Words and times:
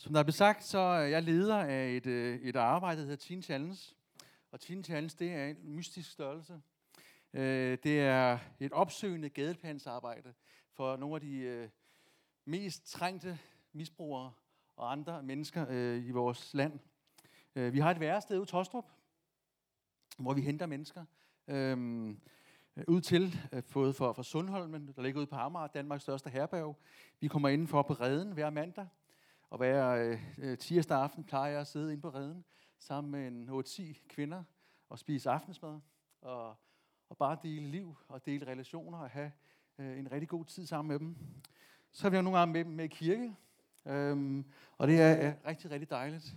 Som 0.00 0.12
der 0.12 0.20
er 0.20 0.24
besagt, 0.24 0.64
så 0.64 0.78
er 0.78 1.00
jeg 1.00 1.22
leder 1.22 1.56
af 1.56 1.90
et, 1.90 2.06
øh, 2.06 2.40
et 2.40 2.56
arbejde, 2.56 3.00
der 3.00 3.06
hedder 3.06 3.16
Teen 3.16 3.42
Challenge. 3.42 3.78
Og 4.50 4.60
Teen 4.60 4.84
Challenge, 4.84 5.16
det 5.18 5.32
er 5.32 5.46
en 5.46 5.56
mystisk 5.62 6.10
størrelse. 6.10 6.60
Øh, 7.32 7.78
det 7.82 8.00
er 8.00 8.38
et 8.60 8.72
opsøgende 8.72 9.28
gadeplansarbejde 9.28 10.34
for 10.72 10.96
nogle 10.96 11.14
af 11.14 11.20
de 11.20 11.36
øh, 11.36 11.68
mest 12.44 12.90
trængte 12.90 13.38
misbrugere 13.72 14.32
og 14.76 14.92
andre 14.92 15.22
mennesker 15.22 15.70
i 15.94 16.10
vores 16.10 16.54
land. 16.54 16.78
Vi 17.54 17.78
har 17.78 17.90
et 17.90 18.00
værested 18.00 18.36
ude 18.36 18.44
i 18.44 18.46
Tostrup, 18.46 18.86
hvor 20.18 20.34
vi 20.34 20.40
henter 20.40 20.66
mennesker 20.66 21.04
øhm, 21.48 22.20
ud 22.88 23.00
til, 23.00 23.40
både 23.72 23.94
for, 23.94 24.12
for 24.12 24.22
Sundholmen, 24.22 24.92
der 24.96 25.02
ligger 25.02 25.20
ude 25.20 25.26
på 25.26 25.36
Amager, 25.36 25.66
Danmarks 25.66 26.02
største 26.02 26.30
herberg. 26.30 26.76
Vi 27.20 27.28
kommer 27.28 27.48
indenfor 27.48 27.82
på 27.82 27.92
redden 27.92 28.32
hver 28.32 28.50
mandag, 28.50 28.86
og 29.50 29.58
hver 29.58 30.16
øh, 30.38 30.58
tirsdag 30.58 31.02
aften 31.02 31.24
plejer 31.24 31.50
jeg 31.50 31.60
at 31.60 31.66
sidde 31.66 31.92
inde 31.92 32.02
på 32.02 32.10
redden 32.10 32.44
sammen 32.78 33.10
med 33.10 33.28
en 33.28 33.48
8-10 33.48 34.08
kvinder 34.08 34.42
og 34.88 34.98
spise 34.98 35.30
aftensmad 35.30 35.80
og, 36.20 36.54
og 37.08 37.16
bare 37.16 37.38
dele 37.42 37.66
liv 37.66 37.96
og 38.08 38.26
dele 38.26 38.46
relationer 38.46 38.98
og 38.98 39.10
have 39.10 39.32
øh, 39.78 39.98
en 39.98 40.12
rigtig 40.12 40.28
god 40.28 40.44
tid 40.44 40.66
sammen 40.66 40.88
med 40.88 40.98
dem. 40.98 41.16
Så 41.92 42.02
har 42.02 42.10
vi 42.10 42.16
jo 42.16 42.22
nogle 42.22 42.38
gange 42.38 42.52
med 42.52 42.64
dem 42.64 42.72
med 42.72 42.84
i 42.84 42.88
kirke, 42.88 43.36
øhm, 43.86 44.44
og 44.78 44.88
det 44.88 45.00
er, 45.00 45.06
er 45.06 45.34
rigtig, 45.46 45.70
rigtig 45.70 45.90
dejligt. 45.90 46.34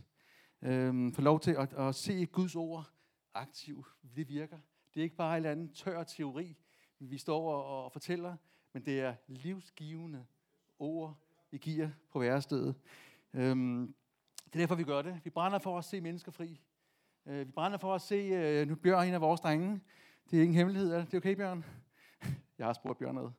Øhm, 0.62 1.14
få 1.14 1.22
lov 1.22 1.40
til 1.40 1.52
at, 1.52 1.74
at 1.74 1.96
se 1.96 2.26
Guds 2.26 2.56
ord 2.56 2.92
aktivt. 3.34 3.88
Det 4.16 4.30
virker. 4.30 4.58
Det 4.94 5.00
er 5.00 5.04
ikke 5.04 5.16
bare 5.16 5.32
en 5.32 5.36
eller 5.36 5.52
anden 5.52 5.74
tør 5.74 6.04
teori, 6.04 6.58
vi 7.00 7.18
står 7.18 7.54
og, 7.54 7.86
og 7.86 7.92
fortæller, 7.92 8.38
men 8.74 8.86
det 8.86 9.02
er 9.02 9.16
livsgivende 9.28 10.26
ord, 10.80 11.23
i 11.54 11.58
gear 11.58 11.92
på 12.12 12.20
værestedet. 12.20 12.76
Øhm, 13.34 13.96
det 14.46 14.56
er 14.56 14.60
derfor, 14.60 14.76
vi 14.76 14.84
gør 14.84 15.02
det. 15.02 15.22
Vi 15.24 15.30
brænder 15.30 15.60
for 15.60 15.78
at 15.78 15.86
se 15.86 16.02
mennesker 16.02 16.32
fri. 16.32 16.62
Øh, 17.26 17.48
vi 17.48 17.52
brænder 17.52 17.78
for 17.78 17.96
at 17.96 18.02
se, 18.02 18.16
øh, 18.16 18.68
nu 18.68 18.76
Bjørn 18.76 19.08
en 19.08 19.14
af 19.14 19.22
vores 19.22 19.42
drenge. 19.42 19.82
Det 20.32 20.40
er 20.40 20.44
ingen 20.44 20.56
hemmelighed, 20.56 20.94
er 20.94 21.06
det 21.06 21.14
okay, 21.14 21.36
Bjørn? 21.36 21.66
Jeg 22.58 22.66
har 22.66 22.74
spurgt 22.74 23.00
Bjørn 23.00 23.16
noget. 23.16 23.34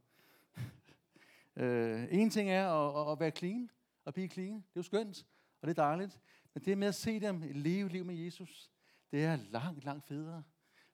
øh, 1.56 2.06
en 2.10 2.30
ting 2.30 2.50
er 2.50 2.68
at, 2.68 3.12
at 3.12 3.20
være 3.20 3.30
clean, 3.30 3.70
og 4.04 4.14
blive 4.14 4.28
clean. 4.28 4.54
Det 4.54 4.60
er 4.60 4.70
jo 4.76 4.82
skønt, 4.82 5.26
og 5.62 5.68
det 5.68 5.78
er 5.78 5.82
dejligt. 5.82 6.20
Men 6.54 6.64
det 6.64 6.78
med 6.78 6.88
at 6.88 6.94
se 6.94 7.20
dem 7.20 7.42
leve 7.54 7.88
liv 7.88 8.04
med 8.04 8.14
Jesus, 8.14 8.70
det 9.10 9.24
er 9.24 9.36
langt, 9.36 9.84
langt 9.84 10.04
federe. 10.04 10.42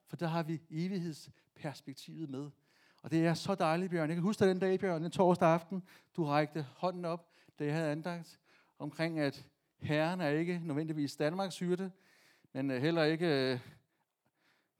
For 0.06 0.16
der 0.16 0.26
har 0.26 0.42
vi 0.42 0.60
evighedsperspektivet 0.70 2.30
med. 2.30 2.50
Og 3.02 3.10
det 3.10 3.26
er 3.26 3.34
så 3.34 3.54
dejligt, 3.54 3.90
Bjørn. 3.90 4.08
Jeg 4.08 4.16
kan 4.16 4.22
huske 4.22 4.44
den 4.44 4.58
dag, 4.58 4.80
Bjørn, 4.80 5.02
den 5.02 5.10
torsdag 5.10 5.48
aften, 5.48 5.82
du 6.16 6.24
rækte 6.24 6.66
hånden 6.76 7.04
op, 7.04 7.26
da 7.58 7.64
jeg 7.64 7.74
havde 7.74 7.92
andagt 7.92 8.40
omkring, 8.78 9.18
at 9.18 9.46
Herren 9.78 10.20
er 10.20 10.28
ikke 10.28 10.60
nødvendigvis 10.64 11.16
Danmarks 11.16 11.58
hyrde, 11.58 11.90
men 12.52 12.70
øh, 12.70 12.82
heller 12.82 13.04
ikke 13.04 13.52
øh, 13.52 13.60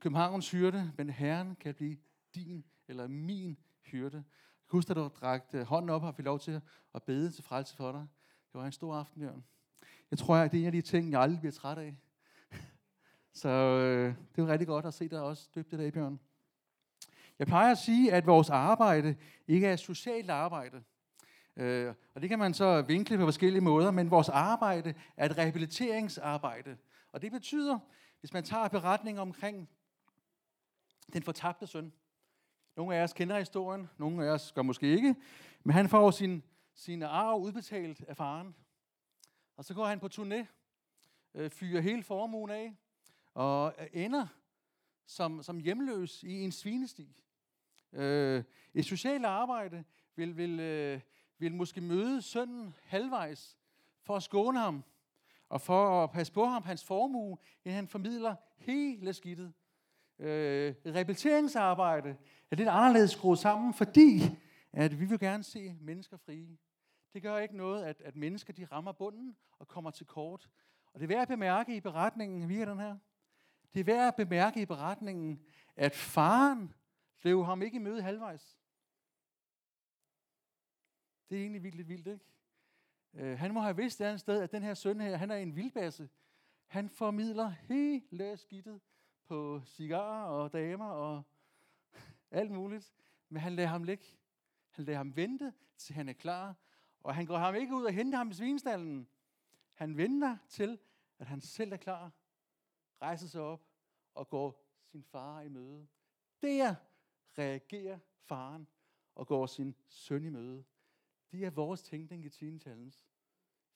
Københavns 0.01 0.51
hyrde, 0.51 0.93
men 0.97 1.11
Herren 1.11 1.57
kan 1.57 1.75
blive 1.75 1.97
din 2.35 2.65
eller 2.89 3.09
min 3.09 3.59
hyrde. 3.83 4.17
Jeg 4.17 4.71
kan 4.71 4.79
huske, 4.79 4.91
at 4.91 4.97
du 4.97 5.09
rakte 5.09 5.65
hånden 5.65 5.91
op 5.91 6.03
og 6.03 6.15
fik 6.15 6.25
lov 6.25 6.39
til 6.41 6.61
at 6.95 7.03
bede 7.03 7.31
til 7.31 7.45
frelse 7.45 7.77
for 7.77 7.93
dig. 7.93 8.07
Det 8.53 8.61
var 8.61 8.67
en 8.67 8.73
stor 8.73 8.95
aften, 8.95 9.21
Bjørn. 9.21 9.45
Jeg 10.11 10.19
tror, 10.19 10.37
at 10.37 10.53
det 10.53 10.59
er 10.59 10.63
en 10.63 10.67
af 10.67 10.73
de 10.73 10.83
ting, 10.83 11.11
jeg 11.11 11.21
aldrig 11.21 11.41
bliver 11.41 11.53
træt 11.53 11.79
af. 11.79 11.97
Så 13.41 13.49
øh, 13.49 14.15
det 14.37 14.43
er 14.43 14.47
rigtig 14.47 14.67
godt 14.67 14.87
at 14.87 14.95
se 14.95 15.09
dig 15.09 15.21
også 15.21 15.49
døbt 15.55 15.73
i 15.73 15.91
Bjørn. 15.91 16.21
Jeg 17.41 17.47
plejer 17.47 17.71
at 17.71 17.79
sige, 17.79 18.13
at 18.13 18.27
vores 18.27 18.51
arbejde 18.51 19.17
ikke 19.49 19.67
er 19.67 19.77
socialt 19.77 20.31
arbejde. 20.31 20.83
Øh, 21.57 21.95
og 22.15 22.21
det 22.21 22.29
kan 22.29 22.39
man 22.39 22.55
så 22.55 22.83
vinkle 22.83 23.19
på 23.19 23.25
forskellige 23.25 23.61
måder, 23.61 23.91
men 23.91 24.11
vores 24.11 24.29
arbejde 24.29 24.95
er 25.17 25.27
et 25.27 25.39
rehabiliteringsarbejde. 25.39 26.77
Og 27.13 27.23
det 27.23 27.33
betyder, 27.33 27.79
hvis 28.21 28.33
man 28.33 28.45
tager 28.45 28.69
beretningen 28.69 29.21
omkring 29.21 29.69
den 31.13 31.23
fortabte 31.23 31.67
søn. 31.67 31.93
Nogle 32.77 32.97
af 32.97 33.03
os 33.03 33.13
kender 33.13 33.39
historien, 33.39 33.91
nogle 33.99 34.27
af 34.27 34.31
os 34.31 34.53
gør 34.53 34.63
måske 34.63 34.87
ikke, 34.87 35.15
men 35.65 35.75
han 35.75 35.89
får 35.89 36.11
sin, 36.11 36.43
sin 36.75 37.03
arv 37.03 37.41
udbetalt 37.41 38.05
af 38.09 38.17
faren. 38.17 38.55
Og 39.57 39.65
så 39.65 39.75
går 39.75 39.87
han 39.87 40.01
på 40.01 40.09
turné, 40.15 40.47
øh, 41.35 41.51
fyrer 41.51 41.81
hele 41.81 42.03
formuen 42.03 42.51
af, 42.51 42.77
og 43.35 43.75
ender 43.93 44.27
som, 45.07 45.43
som 45.43 45.59
hjemløs 45.59 46.23
i 46.23 46.41
en 46.41 46.53
svinesti. 46.53 47.17
Øh, 47.93 48.45
et 48.75 48.85
socialt 48.85 49.25
arbejde 49.25 49.85
vil, 50.17 50.37
vil, 50.37 50.61
øh, 50.61 51.01
vil 51.39 51.55
måske 51.55 51.81
møde 51.81 52.23
sønnen 52.23 52.75
halvvejs 52.83 53.59
for 54.03 54.17
at 54.17 54.23
skåne 54.23 54.59
ham 54.59 54.85
og 55.49 55.61
for 55.61 56.05
at 56.05 56.11
passe 56.11 56.33
på 56.33 56.45
ham, 56.45 56.63
hans 56.63 56.85
formue, 56.85 57.39
inden 57.65 57.77
han 57.77 57.89
formidler 57.89 58.35
hele 58.59 59.13
skidtet. 59.13 59.53
Øh, 60.19 60.75
rehabiliteringsarbejde 60.87 62.17
er 62.51 62.57
lidt 62.57 62.69
anderledes 62.69 63.11
skruet 63.11 63.39
sammen, 63.39 63.75
fordi 63.75 64.21
at 64.73 65.01
vi 65.01 65.05
vil 65.05 65.19
gerne 65.19 65.45
se 65.45 65.77
mennesker 65.81 66.17
frie. 66.17 66.59
Det 67.13 67.23
gør 67.23 67.39
ikke 67.39 67.57
noget, 67.57 67.85
at, 67.85 68.01
at 68.01 68.17
mennesker 68.17 68.53
de 68.53 68.65
rammer 68.65 68.93
bunden 68.93 69.37
og 69.59 69.69
kommer 69.69 69.91
til 69.91 70.07
kort. 70.07 70.49
Og 70.93 71.01
det 71.01 71.05
er 71.05 71.09
værd 71.09 71.23
at 71.23 71.29
bemærke 71.29 71.77
i 71.77 71.81
beretningen, 71.81 72.49
vi 72.49 72.61
den 72.61 72.79
her. 72.79 72.97
Det 73.75 73.81
er 73.81 73.85
værd 73.85 74.09
at 74.09 74.15
bemærke 74.15 74.63
i 74.63 74.67
beretningen, 74.67 75.41
at 75.77 75.95
faren 75.95 76.75
blev 77.21 77.45
ham 77.45 77.63
ikke 77.63 77.77
i 77.77 77.79
møde 77.79 78.03
halvvejs. 78.03 78.59
Det 81.29 81.39
er 81.39 81.43
egentlig 81.43 81.63
vildt 81.63 81.89
vildt, 81.89 82.07
ikke? 82.07 82.25
Øh, 83.15 83.39
han 83.39 83.55
må 83.55 83.61
have 83.61 83.77
vidst 83.77 84.01
et 84.01 84.05
andet 84.05 84.21
sted, 84.21 84.43
at 84.43 84.53
den 84.53 84.63
her 84.63 84.75
søn 84.75 85.01
her, 85.01 85.17
han 85.17 85.31
er 85.31 85.37
en 85.37 85.57
vildbasse. 85.57 86.09
Han 86.67 86.89
formidler 86.89 87.49
hele 87.49 88.37
skidtet 88.37 88.81
på 89.25 89.63
cigarer 89.65 90.25
og 90.25 90.53
damer 90.53 90.91
og 90.91 91.23
alt 92.31 92.51
muligt. 92.51 92.93
Men 93.29 93.43
han 93.43 93.53
lader 93.53 93.69
ham 93.69 93.83
ligge. 93.83 94.07
Han 94.71 94.85
lader 94.85 94.99
ham 94.99 95.17
vente, 95.17 95.53
til 95.77 95.95
han 95.95 96.09
er 96.09 96.13
klar. 96.13 96.55
Og 97.03 97.15
han 97.15 97.27
går 97.27 97.39
ham 97.39 97.55
ikke 97.55 97.75
ud 97.75 97.85
og 97.85 97.93
henter 97.93 98.19
ham 98.19 98.31
i 98.31 98.35
svinestallen. 98.35 99.09
Han 99.75 99.97
venter 99.97 100.37
til, 100.49 100.79
at 101.19 101.27
han 101.27 101.41
selv 101.41 101.73
er 101.73 101.77
klar, 101.77 102.13
rejser 103.03 103.27
sig 103.27 103.41
op 103.41 103.67
og 104.15 104.29
går 104.29 104.67
sin 104.85 105.03
far 105.03 105.41
i 105.41 105.49
møde. 105.49 105.89
Der 106.43 106.75
reagerer 107.39 107.99
faren 108.15 108.69
og 109.15 109.27
går 109.27 109.47
sin 109.47 109.75
søn 109.89 110.25
i 110.25 110.29
møde. 110.29 110.65
Det 111.33 111.45
er 111.45 111.51
vores 111.51 111.83
tænkning 111.83 112.25
i 112.25 112.29
Teen 112.29 112.61
Challenge. 112.61 112.99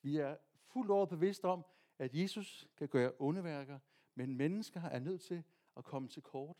Vi 0.01 0.17
er 0.17 0.37
fuldt 0.53 0.91
over 0.91 1.05
bevidst 1.05 1.45
om, 1.45 1.65
at 1.99 2.13
Jesus 2.13 2.67
kan 2.77 2.87
gøre 2.87 3.21
underværker, 3.21 3.79
men 4.15 4.37
mennesker 4.37 4.81
er 4.81 4.99
nødt 4.99 5.21
til 5.21 5.43
at 5.77 5.83
komme 5.83 6.07
til 6.07 6.21
kort. 6.23 6.57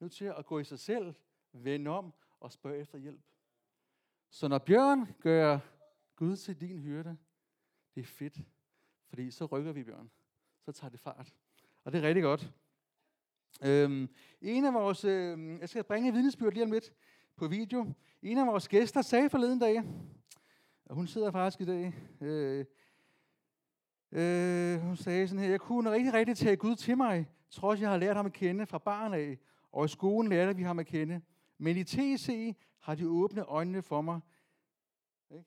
Nødt 0.00 0.12
til 0.12 0.24
at 0.24 0.46
gå 0.46 0.58
i 0.58 0.64
sig 0.64 0.78
selv, 0.78 1.14
vende 1.52 1.90
om 1.90 2.12
og 2.40 2.52
spørge 2.52 2.78
efter 2.78 2.98
hjælp. 2.98 3.22
Så 4.30 4.48
når 4.48 4.58
Bjørn 4.58 5.12
gør 5.20 5.58
Gud 6.16 6.36
til 6.36 6.60
din 6.60 6.78
hyrde, 6.78 7.16
det 7.94 8.00
er 8.00 8.04
fedt, 8.04 8.38
fordi 9.08 9.30
så 9.30 9.46
rykker 9.46 9.72
vi 9.72 9.84
Bjørn. 9.84 10.10
Så 10.60 10.72
tager 10.72 10.90
det 10.90 11.00
fart. 11.00 11.34
Og 11.84 11.92
det 11.92 11.98
er 11.98 12.08
rigtig 12.08 12.22
godt. 12.22 12.52
Øhm, 13.64 14.08
en 14.40 14.64
af 14.64 14.74
vores, 14.74 15.04
øh, 15.04 15.58
jeg 15.60 15.68
skal 15.68 15.84
bringe 15.84 16.12
vidnesbyrd 16.12 16.52
lige 16.52 16.64
om 16.64 16.72
lidt 16.72 16.92
på 17.36 17.48
video. 17.48 17.92
En 18.22 18.38
af 18.38 18.46
vores 18.46 18.68
gæster 18.68 19.02
sagde 19.02 19.30
forleden 19.30 19.58
dag, 19.58 19.82
og 20.84 20.94
hun 20.94 21.06
sidder 21.06 21.30
faktisk 21.30 21.60
i 21.60 21.64
dag, 21.64 21.94
øh, 22.20 22.64
øh, 24.12 24.80
hun 24.80 24.96
sagde 24.96 25.28
sådan 25.28 25.42
her, 25.42 25.50
jeg 25.50 25.60
kunne 25.60 25.90
rigtig, 25.90 26.14
rigtig 26.14 26.36
tage 26.36 26.56
Gud 26.56 26.76
til 26.76 26.96
mig, 26.96 27.30
trods 27.50 27.80
jeg 27.80 27.90
har 27.90 27.96
lært 27.96 28.16
ham 28.16 28.26
at 28.26 28.32
kende 28.32 28.66
fra 28.66 28.78
barn 28.78 29.14
af, 29.14 29.38
og 29.72 29.84
i 29.84 29.88
skolen 29.88 30.30
lærte 30.30 30.56
vi 30.56 30.62
ham 30.62 30.78
at 30.78 30.86
kende. 30.86 31.20
Men 31.58 31.76
i 31.76 31.84
TC 31.84 32.56
har 32.80 32.94
de 32.94 33.08
åbne 33.08 33.42
øjnene 33.42 33.82
for 33.82 34.00
mig. 34.00 34.20
Ikke? 35.30 35.44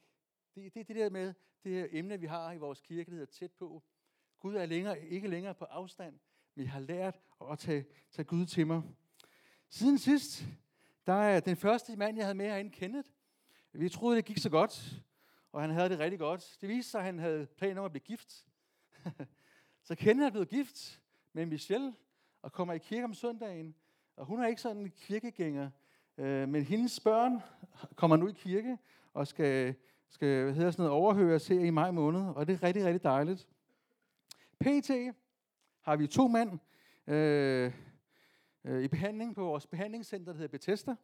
Det, 0.55 0.73
det 0.73 0.87
det 0.87 0.95
der 0.95 1.09
med, 1.09 1.33
det 1.63 1.71
her 1.71 1.87
emne, 1.91 2.19
vi 2.19 2.25
har 2.25 2.51
i 2.51 2.57
vores 2.57 2.81
kirke, 2.81 3.11
der 3.11 3.17
hedder 3.17 3.31
tæt 3.31 3.51
på. 3.51 3.83
Gud 4.39 4.55
er 4.55 4.65
længere, 4.65 5.05
ikke 5.05 5.27
længere 5.27 5.55
på 5.55 5.65
afstand, 5.65 6.19
men 6.55 6.63
jeg 6.63 6.71
har 6.71 6.79
lært 6.79 7.19
at 7.51 7.59
tage, 7.59 7.85
tage 8.11 8.25
Gud 8.25 8.45
til 8.45 8.67
mig. 8.67 8.81
Siden 9.69 9.97
sidst, 9.97 10.45
der 11.07 11.13
er 11.13 11.39
den 11.39 11.55
første 11.55 11.95
mand, 11.95 12.17
jeg 12.17 12.25
havde 12.25 12.37
med 12.37 12.45
herinde, 12.45 12.71
Kenneth. 12.71 13.09
Vi 13.73 13.89
troede, 13.89 14.17
det 14.17 14.25
gik 14.25 14.37
så 14.37 14.49
godt, 14.49 15.03
og 15.51 15.61
han 15.61 15.69
havde 15.69 15.89
det 15.89 15.99
rigtig 15.99 16.19
godt. 16.19 16.57
Det 16.61 16.69
viste 16.69 16.91
sig, 16.91 16.99
at 16.99 17.05
han 17.05 17.19
havde 17.19 17.45
planer 17.45 17.81
om 17.81 17.85
at 17.85 17.91
blive 17.91 18.03
gift. 18.03 18.47
så 19.87 19.95
Kenneth 19.95 20.25
er 20.25 20.31
blevet 20.31 20.49
gift 20.49 21.01
med 21.33 21.45
Michelle, 21.45 21.93
og 22.41 22.51
kommer 22.51 22.73
i 22.73 22.77
kirke 22.77 23.03
om 23.03 23.13
søndagen. 23.13 23.75
Og 24.15 24.25
hun 24.25 24.43
er 24.43 24.47
ikke 24.47 24.61
sådan 24.61 24.81
en 24.81 24.91
kirkegænger, 24.91 25.69
øh, 26.17 26.49
men 26.49 26.63
hendes 26.63 26.99
børn 26.99 27.41
kommer 27.95 28.15
nu 28.15 28.27
i 28.27 28.33
kirke, 28.33 28.77
og 29.13 29.27
skal, 29.27 29.75
skal 30.09 30.43
hvad 30.43 30.53
hedder 30.53 30.71
sådan 30.71 30.83
noget, 30.83 31.01
overhøre 31.01 31.39
se 31.39 31.67
i 31.67 31.69
maj 31.69 31.91
måned, 31.91 32.21
og 32.21 32.47
det 32.47 32.53
er 32.53 32.63
rigtig, 32.63 32.85
rigtig 32.85 33.03
dejligt. 33.03 33.47
PT 34.59 34.91
har 35.85 35.95
vi 35.95 36.07
to 36.07 36.27
mænd 36.27 36.59
øh, 37.07 37.73
øh, 38.63 38.83
i 38.83 38.87
behandling 38.87 39.35
på 39.35 39.43
vores 39.43 39.67
behandlingscenter, 39.67 40.31
der 40.31 40.37
hedder 40.37 40.51
Bethesda. 40.51 40.95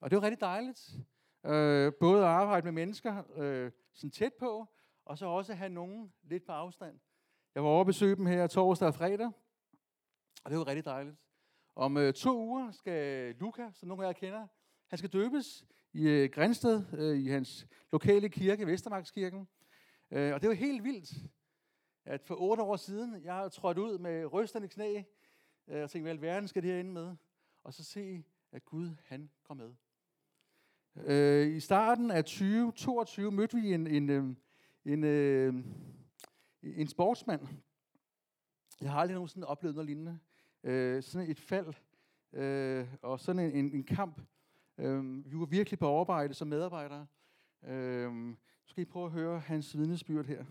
Og 0.00 0.10
det 0.10 0.16
er 0.16 0.22
rigtig 0.22 0.40
dejligt. 0.40 0.90
Øh, 1.46 1.92
både 2.00 2.22
at 2.22 2.28
arbejde 2.28 2.64
med 2.64 2.72
mennesker 2.72 3.22
øh, 3.36 3.70
sådan 3.92 4.10
tæt 4.10 4.32
på, 4.34 4.66
og 5.04 5.18
så 5.18 5.26
også 5.26 5.54
have 5.54 5.68
nogen 5.68 6.12
lidt 6.22 6.44
på 6.46 6.52
afstand. 6.52 6.98
Jeg 7.54 7.62
var 7.62 7.68
over 7.68 7.80
at 7.80 7.86
besøge 7.86 8.16
dem 8.16 8.26
her 8.26 8.46
torsdag 8.46 8.88
og 8.88 8.94
fredag, 8.94 9.30
og 10.44 10.50
det 10.50 10.58
var 10.58 10.66
rigtig 10.66 10.84
dejligt. 10.84 11.16
Om 11.76 11.96
øh, 11.96 12.12
to 12.12 12.38
uger 12.38 12.70
skal 12.70 13.34
Luca, 13.34 13.70
som 13.74 13.88
nogle 13.88 14.04
af 14.04 14.08
jer 14.08 14.12
kender, 14.12 14.46
han 14.88 14.98
skal 14.98 15.10
døbes 15.10 15.66
i 15.92 16.08
øh, 16.08 16.30
Grænsted, 16.30 16.84
øh, 16.92 17.18
i 17.18 17.28
hans 17.28 17.66
lokale 17.92 18.28
kirke, 18.28 18.66
Vestermarkskirken. 18.66 19.48
Øh, 20.10 20.34
og 20.34 20.42
det 20.42 20.48
var 20.48 20.54
helt 20.54 20.84
vildt, 20.84 21.12
at 22.04 22.22
for 22.22 22.34
otte 22.40 22.62
år 22.62 22.76
siden, 22.76 23.24
jeg 23.24 23.34
har 23.34 23.48
trådt 23.48 23.78
ud 23.78 23.98
med 23.98 24.32
rystende 24.32 24.68
knæ, 24.68 25.02
øh, 25.68 25.82
og 25.82 25.90
tænkte, 25.90 26.02
hvad 26.02 26.12
alverden 26.12 26.48
skal 26.48 26.62
det 26.62 26.70
her 26.70 26.80
ende 26.80 26.92
med? 26.92 27.16
Og 27.64 27.74
så 27.74 27.84
se, 27.84 28.24
at 28.52 28.64
Gud, 28.64 28.90
han 29.04 29.30
kom 29.44 29.56
med. 29.56 29.74
Øh, 30.96 31.56
I 31.56 31.60
starten 31.60 32.10
af 32.10 32.24
2022 32.24 33.30
mødte 33.30 33.56
vi 33.56 33.74
en, 33.74 33.86
en, 33.86 34.10
øh, 34.10 34.24
en, 34.84 35.04
en, 35.04 35.64
en 36.62 36.88
sportsmand. 36.88 37.48
Jeg 38.80 38.90
har 38.90 39.00
aldrig 39.00 39.14
nogensinde 39.14 39.46
oplevet 39.46 39.74
noget 39.74 39.86
lignende. 39.86 40.18
Øh, 40.64 41.02
sådan 41.02 41.30
et 41.30 41.40
fald, 41.40 41.74
øh, 42.32 42.86
og 43.02 43.20
sådan 43.20 43.42
en, 43.42 43.52
en, 43.64 43.74
en 43.74 43.84
kamp. 43.84 44.20
Øh, 44.78 45.32
vi 45.32 45.38
var 45.38 45.46
virkelig 45.46 45.78
på 45.78 45.88
overarbejde 45.88 46.34
som 46.34 46.48
medarbejdere. 46.48 47.06
Øh, 47.64 48.12
nu 48.12 48.36
skal 48.66 48.82
I 48.82 48.84
prøve 48.84 49.06
at 49.06 49.12
høre 49.12 49.40
hans 49.40 49.76
vidnesbyrd 49.76 50.26
her. 50.26 50.44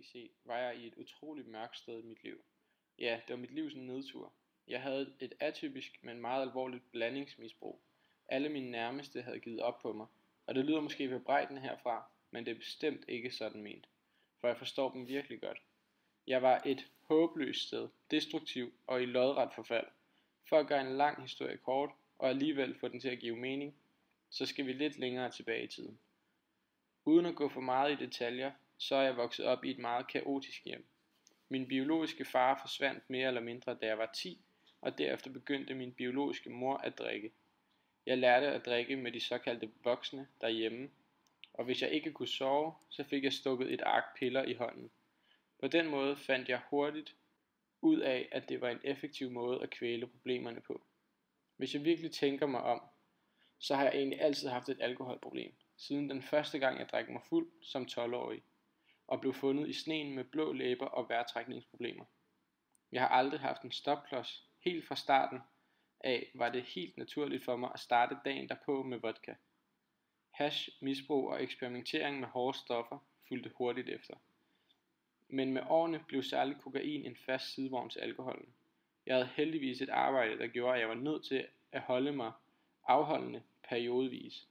PC, 0.00 0.30
var 0.44 0.58
jeg 0.58 0.76
i 0.76 0.86
et 0.86 0.94
utroligt 0.96 1.48
mørkt 1.48 1.78
sted 1.78 1.98
i 2.02 2.06
mit 2.06 2.22
liv. 2.22 2.44
Ja, 2.98 3.20
det 3.26 3.34
var 3.34 3.40
mit 3.40 3.50
livs 3.50 3.74
nedtur. 3.74 4.32
Jeg 4.68 4.82
havde 4.82 5.12
et 5.20 5.34
atypisk, 5.40 5.98
men 6.02 6.20
meget 6.20 6.42
alvorligt 6.42 6.92
blandingsmisbrug. 6.92 7.80
Alle 8.28 8.48
mine 8.48 8.70
nærmeste 8.70 9.22
havde 9.22 9.40
givet 9.40 9.60
op 9.60 9.80
på 9.80 9.92
mig, 9.92 10.06
og 10.46 10.54
det 10.54 10.64
lyder 10.64 10.80
måske 10.80 11.08
bebrejdende 11.08 11.60
herfra, 11.60 12.10
men 12.30 12.46
det 12.46 12.50
er 12.50 12.58
bestemt 12.58 13.04
ikke 13.08 13.30
sådan 13.30 13.62
ment, 13.62 13.88
for 14.40 14.48
jeg 14.48 14.56
forstår 14.56 14.92
dem 14.92 15.08
virkelig 15.08 15.40
godt. 15.40 15.62
Jeg 16.26 16.42
var 16.42 16.62
et 16.66 16.90
håbløst 17.02 17.66
sted, 17.66 17.88
destruktiv 18.10 18.72
og 18.86 19.02
i 19.02 19.06
lodret 19.06 19.52
forfald. 19.54 19.86
For 20.48 20.58
at 20.58 20.66
gøre 20.66 20.80
en 20.80 20.96
lang 20.96 21.22
historie 21.22 21.56
kort, 21.56 21.90
og 22.18 22.28
alligevel 22.28 22.78
få 22.78 22.88
den 22.88 23.00
til 23.00 23.08
at 23.08 23.18
give 23.18 23.36
mening, 23.36 23.74
så 24.30 24.46
skal 24.46 24.66
vi 24.66 24.72
lidt 24.72 24.98
længere 24.98 25.30
tilbage 25.30 25.64
i 25.64 25.66
tiden. 25.66 25.98
Uden 27.04 27.26
at 27.26 27.34
gå 27.34 27.48
for 27.48 27.60
meget 27.60 27.92
i 27.92 28.04
detaljer, 28.04 28.52
så 28.80 28.94
er 28.96 29.02
jeg 29.02 29.16
vokset 29.16 29.46
op 29.46 29.64
i 29.64 29.70
et 29.70 29.78
meget 29.78 30.08
kaotisk 30.08 30.64
hjem. 30.64 30.86
Min 31.48 31.68
biologiske 31.68 32.24
far 32.24 32.58
forsvandt 32.60 33.10
mere 33.10 33.28
eller 33.28 33.40
mindre, 33.40 33.74
da 33.74 33.86
jeg 33.86 33.98
var 33.98 34.10
10, 34.14 34.40
og 34.80 34.98
derefter 34.98 35.30
begyndte 35.30 35.74
min 35.74 35.92
biologiske 35.92 36.50
mor 36.50 36.76
at 36.76 36.98
drikke. 36.98 37.32
Jeg 38.06 38.18
lærte 38.18 38.46
at 38.46 38.66
drikke 38.66 38.96
med 38.96 39.12
de 39.12 39.20
såkaldte 39.20 39.70
voksne 39.84 40.28
derhjemme, 40.40 40.90
og 41.52 41.64
hvis 41.64 41.82
jeg 41.82 41.90
ikke 41.90 42.12
kunne 42.12 42.28
sove, 42.28 42.74
så 42.88 43.04
fik 43.04 43.24
jeg 43.24 43.32
stukket 43.32 43.72
et 43.72 43.82
ark 43.82 44.04
piller 44.18 44.44
i 44.44 44.54
hånden. 44.54 44.90
På 45.58 45.68
den 45.68 45.86
måde 45.86 46.16
fandt 46.16 46.48
jeg 46.48 46.60
hurtigt 46.70 47.16
ud 47.80 47.98
af, 47.98 48.28
at 48.32 48.48
det 48.48 48.60
var 48.60 48.68
en 48.68 48.80
effektiv 48.84 49.30
måde 49.30 49.62
at 49.62 49.70
kvæle 49.70 50.06
problemerne 50.06 50.60
på. 50.60 50.82
Hvis 51.56 51.74
jeg 51.74 51.84
virkelig 51.84 52.12
tænker 52.12 52.46
mig 52.46 52.62
om, 52.62 52.82
så 53.58 53.74
har 53.74 53.84
jeg 53.84 53.94
egentlig 53.94 54.20
altid 54.20 54.48
haft 54.48 54.68
et 54.68 54.80
alkoholproblem, 54.80 55.52
siden 55.76 56.10
den 56.10 56.22
første 56.22 56.58
gang 56.58 56.78
jeg 56.78 56.88
drak 56.88 57.08
mig 57.08 57.22
fuld 57.28 57.48
som 57.62 57.82
12-årig, 57.82 58.42
og 59.10 59.20
blev 59.20 59.34
fundet 59.34 59.68
i 59.68 59.72
sneen 59.72 60.14
med 60.14 60.24
blå 60.24 60.52
læber 60.52 60.86
og 60.86 61.08
vejrtrækningsproblemer. 61.08 62.04
Jeg 62.92 63.02
har 63.02 63.08
aldrig 63.08 63.40
haft 63.40 63.62
en 63.62 63.72
stopklods. 63.72 64.48
Helt 64.60 64.86
fra 64.86 64.96
starten 64.96 65.40
af 66.00 66.30
var 66.34 66.48
det 66.48 66.62
helt 66.62 66.96
naturligt 66.96 67.44
for 67.44 67.56
mig 67.56 67.70
at 67.74 67.80
starte 67.80 68.16
dagen 68.24 68.48
derpå 68.48 68.82
med 68.82 68.98
vodka. 68.98 69.34
Hash, 70.30 70.68
misbrug 70.80 71.30
og 71.30 71.42
eksperimentering 71.42 72.20
med 72.20 72.28
hårde 72.28 72.58
stoffer 72.58 72.98
fulgte 73.28 73.50
hurtigt 73.54 73.88
efter. 73.88 74.14
Men 75.28 75.52
med 75.52 75.62
årene 75.68 76.04
blev 76.08 76.22
særligt 76.22 76.62
kokain 76.62 77.04
en 77.04 77.16
fast 77.16 77.54
sidevogn 77.54 77.90
til 77.90 78.00
alkoholen. 78.00 78.54
Jeg 79.06 79.14
havde 79.14 79.30
heldigvis 79.36 79.80
et 79.80 79.88
arbejde, 79.88 80.38
der 80.38 80.46
gjorde, 80.46 80.74
at 80.74 80.80
jeg 80.80 80.88
var 80.88 80.94
nødt 80.94 81.24
til 81.24 81.46
at 81.72 81.80
holde 81.80 82.12
mig 82.12 82.32
afholdende 82.86 83.42
periodevis. 83.68 84.48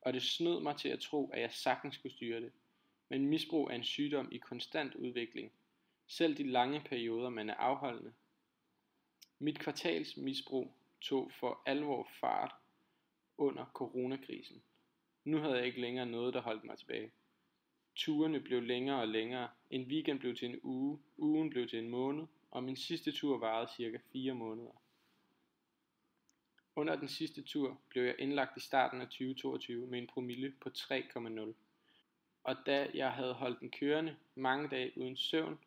Og 0.00 0.12
det 0.12 0.22
snød 0.22 0.60
mig 0.60 0.76
til 0.76 0.88
at 0.88 1.00
tro, 1.00 1.30
at 1.30 1.40
jeg 1.40 1.52
sagtens 1.52 1.94
skulle 1.94 2.14
styre 2.14 2.40
det. 2.40 2.52
Men 3.08 3.26
misbrug 3.26 3.70
er 3.70 3.74
en 3.74 3.84
sygdom 3.84 4.28
i 4.32 4.38
konstant 4.38 4.94
udvikling. 4.94 5.52
Selv 6.06 6.36
de 6.36 6.50
lange 6.50 6.80
perioder, 6.80 7.28
man 7.28 7.50
er 7.50 7.54
afholdende. 7.54 8.12
Mit 9.38 9.58
kvartals 9.58 10.16
misbrug 10.16 10.72
tog 11.00 11.32
for 11.32 11.62
alvor 11.66 12.08
fart 12.20 12.54
under 13.38 13.64
coronakrisen. 13.74 14.62
Nu 15.24 15.38
havde 15.38 15.56
jeg 15.56 15.66
ikke 15.66 15.80
længere 15.80 16.06
noget, 16.06 16.34
der 16.34 16.40
holdt 16.40 16.64
mig 16.64 16.78
tilbage. 16.78 17.10
Turene 17.96 18.40
blev 18.40 18.62
længere 18.62 19.00
og 19.00 19.08
længere. 19.08 19.48
En 19.70 19.82
weekend 19.82 20.20
blev 20.20 20.36
til 20.36 20.48
en 20.48 20.60
uge, 20.62 20.98
ugen 21.16 21.50
blev 21.50 21.68
til 21.68 21.78
en 21.78 21.88
måned, 21.88 22.26
og 22.50 22.64
min 22.64 22.76
sidste 22.76 23.12
tur 23.12 23.38
varede 23.38 23.70
cirka 23.76 23.98
4 24.12 24.34
måneder. 24.34 24.82
Under 26.76 26.96
den 26.96 27.08
sidste 27.08 27.42
tur 27.42 27.80
blev 27.88 28.04
jeg 28.04 28.14
indlagt 28.18 28.56
i 28.56 28.60
starten 28.60 29.00
af 29.00 29.06
2022 29.06 29.86
med 29.86 29.98
en 29.98 30.06
promille 30.06 30.54
på 30.60 30.68
3,0. 30.68 31.54
Og 32.48 32.56
da 32.66 32.90
jeg 32.94 33.12
havde 33.12 33.34
holdt 33.34 33.60
den 33.60 33.70
kørende 33.70 34.16
mange 34.34 34.68
dage 34.68 34.92
uden 34.98 35.16
søvn 35.16 35.58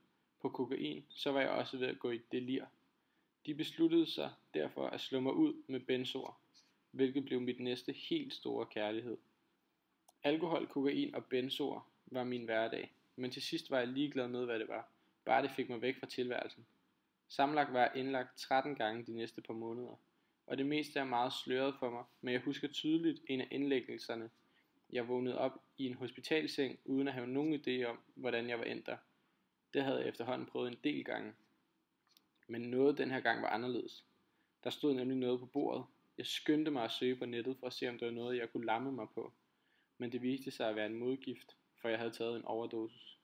på 0.42 0.50
kokain, 0.50 1.06
så 1.10 1.32
var 1.32 1.42
jeg 1.42 1.50
også 1.50 1.78
ved 1.78 1.88
at 1.88 2.00
gå 2.00 2.12
i 2.12 2.22
delir. 2.32 2.66
De 3.46 3.56
besluttede 3.56 4.06
sig 4.06 4.32
derfor 4.54 4.88
at 4.88 5.02
slå 5.02 5.20
mig 5.20 5.34
ud 5.34 5.64
med 5.68 5.80
benzoer, 5.80 6.40
hvilket 6.92 7.26
blev 7.26 7.42
mit 7.42 7.60
næste 7.60 7.92
helt 7.92 8.34
store 8.34 8.66
kærlighed. 8.66 9.18
Alkohol, 10.24 10.68
kokain 10.68 11.16
og 11.16 11.26
benzoer 11.26 11.92
var 12.06 12.24
min 12.24 12.46
hverdag, 12.46 12.94
men 13.16 13.32
til 13.32 13.42
sidst 13.42 13.72
var 13.72 13.78
jeg 13.78 13.88
ligeglad 13.88 14.28
med, 14.28 14.46
hvad 14.46 14.60
det 14.60 14.68
var. 14.68 14.90
Bare 15.26 15.44
det 15.44 15.52
fik 15.52 15.70
mig 15.70 15.82
væk 15.82 16.00
fra 16.00 16.08
tilværelsen. 16.08 16.66
Sammenlagt 17.28 17.74
var 17.74 17.80
jeg 17.80 17.92
indlagt 17.96 18.38
13 18.38 18.76
gange 18.76 19.06
de 19.06 19.14
næste 19.14 19.42
par 19.42 19.54
måneder, 19.54 20.00
og 20.48 20.58
det 20.58 20.66
meste 20.66 21.00
er 21.00 21.04
meget 21.04 21.34
sløret 21.34 21.76
for 21.80 21.90
mig, 21.90 22.04
men 22.22 22.34
jeg 22.34 22.42
husker 22.42 22.68
tydeligt 22.68 23.22
en 23.28 23.42
af 23.42 23.48
indlæggelserne. 23.52 24.30
Jeg 24.92 25.08
vågnede 25.08 25.38
op 25.38 25.64
i 25.78 25.86
en 25.86 25.94
hospitalseng, 25.94 26.80
uden 26.86 27.08
at 27.08 27.14
have 27.14 27.28
nogen 27.28 27.54
idé 27.54 27.84
om, 27.86 28.00
hvordan 28.16 28.50
jeg 28.50 28.60
var 28.60 28.66
endt 28.66 28.86
der. 28.86 28.98
Det 29.74 29.84
havde 29.84 30.00
jeg 30.00 30.08
efterhånden 30.08 30.48
prøvet 30.48 30.72
en 30.72 30.80
del 30.84 31.04
gange. 31.04 31.34
Men 32.48 32.62
noget 32.62 32.98
den 32.98 33.12
her 33.12 33.20
gang 33.20 33.42
var 33.42 33.50
anderledes. 33.50 34.06
Der 34.64 34.70
stod 34.70 34.94
nemlig 34.94 35.18
noget 35.18 35.40
på 35.40 35.46
bordet. 35.46 35.86
Jeg 36.18 36.26
skyndte 36.26 36.72
mig 36.72 36.84
at 36.84 36.92
søge 36.92 37.16
på 37.16 37.26
nettet 37.26 37.58
for 37.58 37.68
at 37.68 37.74
se, 37.74 37.90
om 37.90 37.98
der 37.98 38.06
var 38.06 38.14
noget, 38.14 38.38
jeg 38.38 38.52
kunne 38.52 38.66
lamme 38.66 38.92
mig 38.92 39.08
på. 39.14 39.34
Men 39.98 40.12
det 40.12 40.22
viste 40.22 40.52
sig 40.52 40.70
at 40.70 40.76
være 40.76 40.86
en 40.86 41.00
modgift, 41.00 41.56
for 41.76 41.90
jeg 41.90 42.00
havde 42.00 42.12
taget 42.12 42.36
en 42.36 42.46
overdosis. 42.46 43.18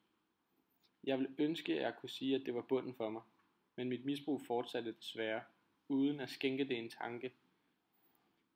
Jeg 1.03 1.19
ville 1.19 1.35
ønske, 1.37 1.75
at 1.75 1.81
jeg 1.81 1.95
kunne 1.95 2.09
sige, 2.09 2.35
at 2.35 2.41
det 2.45 2.53
var 2.53 2.61
bunden 2.61 2.93
for 2.93 3.09
mig, 3.09 3.21
men 3.75 3.89
mit 3.89 4.05
misbrug 4.05 4.41
fortsatte 4.41 4.91
desværre, 4.91 5.41
uden 5.87 6.19
at 6.19 6.29
skænke 6.29 6.63
det 6.63 6.77
en 6.77 6.89
tanke. 6.89 7.33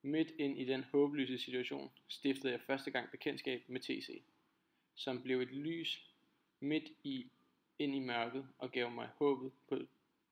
Midt 0.03 0.31
ind 0.38 0.60
i 0.60 0.65
den 0.65 0.84
håbløse 0.84 1.38
situation 1.38 1.91
stiftede 2.08 2.53
jeg 2.53 2.62
første 2.62 2.91
gang 2.91 3.12
bekendtskab 3.12 3.63
med 3.67 3.79
TC, 3.79 4.22
som 4.96 5.22
blev 5.24 5.41
et 5.41 5.51
lys 5.51 6.05
midt 6.60 6.91
i 7.03 7.31
ind 7.79 7.96
i 7.96 8.00
mørket 8.00 8.48
og 8.58 8.72
gav 8.72 8.91
mig 8.91 9.10
håbet 9.15 9.51
på 9.67 9.77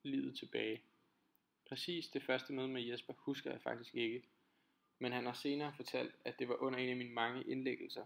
livet 0.04 0.38
tilbage. 0.38 0.82
Præcis 1.66 2.08
det 2.08 2.24
første 2.24 2.54
møde 2.54 2.68
med 2.68 2.82
Jesper 2.82 3.14
husker 3.18 3.52
jeg 3.52 3.62
faktisk 3.62 3.96
ikke, 3.96 4.24
men 5.00 5.12
han 5.12 5.26
har 5.26 5.34
senere 5.34 5.74
fortalt, 5.76 6.16
at 6.26 6.40
det 6.40 6.48
var 6.50 6.56
under 6.56 6.80
en 6.80 6.90
af 6.90 6.96
mine 6.96 7.14
mange 7.14 7.44
indlæggelser. 7.44 8.06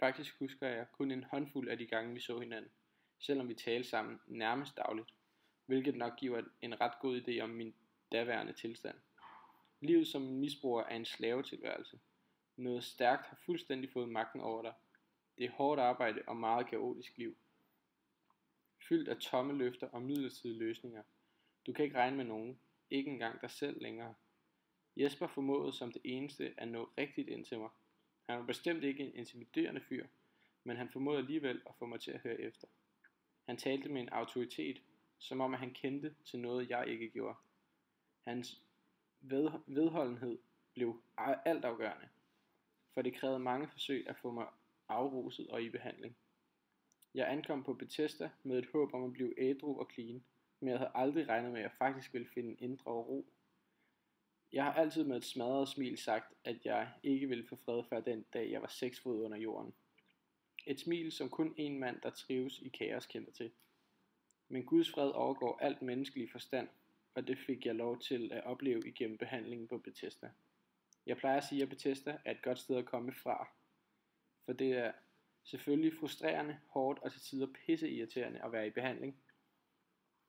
Faktisk 0.00 0.38
husker 0.38 0.68
jeg 0.68 0.86
kun 0.92 1.10
en 1.10 1.24
håndfuld 1.24 1.68
af 1.68 1.78
de 1.78 1.86
gange, 1.86 2.14
vi 2.14 2.20
så 2.20 2.38
hinanden, 2.38 2.70
selvom 3.18 3.48
vi 3.48 3.54
talte 3.54 3.88
sammen 3.88 4.20
nærmest 4.26 4.76
dagligt, 4.76 5.08
hvilket 5.66 5.94
nok 5.94 6.16
giver 6.18 6.42
en 6.62 6.80
ret 6.80 7.00
god 7.00 7.20
idé 7.20 7.40
om 7.40 7.50
min 7.50 7.74
daværende 8.12 8.52
tilstand. 8.52 8.96
Livet 9.86 10.08
som 10.08 10.22
misbruger 10.22 10.82
er 10.82 10.96
en 10.96 11.04
slavetilværelse. 11.04 12.00
Noget 12.56 12.84
stærkt 12.84 13.26
har 13.26 13.38
fuldstændig 13.46 13.90
fået 13.90 14.08
magten 14.08 14.40
over 14.40 14.62
dig. 14.62 14.72
Det 15.38 15.46
er 15.46 15.50
hårdt 15.50 15.80
arbejde 15.80 16.22
og 16.26 16.36
meget 16.36 16.66
kaotisk 16.66 17.18
liv. 17.18 17.36
Fyldt 18.88 19.08
af 19.08 19.16
tomme 19.16 19.52
løfter 19.52 19.88
og 19.88 20.02
midlertidige 20.02 20.58
løsninger. 20.58 21.02
Du 21.66 21.72
kan 21.72 21.84
ikke 21.84 21.96
regne 21.96 22.16
med 22.16 22.24
nogen, 22.24 22.60
ikke 22.90 23.10
engang 23.10 23.40
dig 23.40 23.50
selv 23.50 23.82
længere. 23.82 24.14
Jesper 24.96 25.26
formåede 25.26 25.72
som 25.72 25.92
det 25.92 26.02
eneste 26.04 26.54
at 26.56 26.68
nå 26.68 26.90
rigtigt 26.98 27.28
ind 27.28 27.44
til 27.44 27.58
mig. 27.58 27.70
Han 28.28 28.38
var 28.38 28.46
bestemt 28.46 28.84
ikke 28.84 29.02
en 29.02 29.14
intimiderende 29.14 29.80
fyr, 29.80 30.06
men 30.64 30.76
han 30.76 30.88
formåede 30.88 31.18
alligevel 31.18 31.62
at 31.66 31.74
få 31.78 31.86
mig 31.86 32.00
til 32.00 32.10
at 32.10 32.20
høre 32.20 32.40
efter. 32.40 32.68
Han 33.44 33.56
talte 33.56 33.88
med 33.88 34.00
en 34.00 34.08
autoritet, 34.08 34.82
som 35.18 35.40
om 35.40 35.54
at 35.54 35.60
han 35.60 35.74
kendte 35.74 36.14
til 36.24 36.38
noget, 36.38 36.70
jeg 36.70 36.88
ikke 36.88 37.10
gjorde. 37.10 37.36
Hans 38.24 38.65
ved, 39.30 39.50
vedholdenhed 39.66 40.38
blev 40.74 41.02
altafgørende, 41.44 42.08
for 42.94 43.02
det 43.02 43.14
krævede 43.14 43.38
mange 43.38 43.68
forsøg 43.68 44.08
at 44.08 44.16
få 44.16 44.30
mig 44.30 44.46
afruset 44.88 45.48
og 45.48 45.62
i 45.62 45.70
behandling. 45.70 46.16
Jeg 47.14 47.30
ankom 47.30 47.64
på 47.64 47.74
Bethesda 47.74 48.30
med 48.42 48.58
et 48.58 48.68
håb 48.72 48.94
om 48.94 49.04
at 49.04 49.12
blive 49.12 49.40
ædru 49.40 49.80
og 49.80 49.90
clean, 49.94 50.24
men 50.60 50.68
jeg 50.68 50.78
havde 50.78 50.90
aldrig 50.94 51.28
regnet 51.28 51.52
med, 51.52 51.60
at 51.60 51.62
jeg 51.62 51.72
faktisk 51.78 52.12
ville 52.12 52.28
finde 52.28 52.50
en 52.50 52.56
indre 52.58 52.92
ro. 52.92 53.26
Jeg 54.52 54.64
har 54.64 54.72
altid 54.72 55.04
med 55.04 55.16
et 55.16 55.24
smadret 55.24 55.68
smil 55.68 55.98
sagt, 55.98 56.34
at 56.44 56.64
jeg 56.64 56.92
ikke 57.02 57.28
ville 57.28 57.46
få 57.48 57.56
fred 57.56 57.82
før 57.88 58.00
den 58.00 58.24
dag, 58.32 58.50
jeg 58.50 58.60
var 58.60 58.68
seks 58.68 59.00
fod 59.00 59.22
under 59.22 59.38
jorden. 59.38 59.74
Et 60.66 60.80
smil, 60.80 61.12
som 61.12 61.30
kun 61.30 61.54
en 61.56 61.78
mand, 61.78 62.00
der 62.00 62.10
trives 62.10 62.58
i 62.58 62.68
kaos, 62.68 63.06
kender 63.06 63.32
til. 63.32 63.52
Men 64.48 64.66
Guds 64.66 64.90
fred 64.90 65.10
overgår 65.10 65.58
alt 65.58 65.82
menneskelig 65.82 66.30
forstand, 66.30 66.68
og 67.16 67.28
det 67.28 67.38
fik 67.38 67.66
jeg 67.66 67.74
lov 67.74 67.98
til 68.00 68.32
at 68.32 68.44
opleve 68.44 68.88
igennem 68.88 69.18
behandlingen 69.18 69.68
på 69.68 69.78
Bethesda. 69.78 70.30
Jeg 71.06 71.16
plejer 71.16 71.36
at 71.36 71.44
sige, 71.44 71.62
at 71.62 71.68
Bethesda 71.68 72.18
er 72.24 72.30
et 72.30 72.42
godt 72.42 72.58
sted 72.58 72.76
at 72.76 72.86
komme 72.86 73.12
fra, 73.12 73.48
for 74.44 74.52
det 74.52 74.72
er 74.72 74.92
selvfølgelig 75.44 75.98
frustrerende, 76.00 76.58
hårdt 76.68 76.98
og 76.98 77.12
til 77.12 77.20
tider 77.20 77.46
pisseirriterende 77.46 78.44
at 78.44 78.52
være 78.52 78.66
i 78.66 78.70
behandling. 78.70 79.16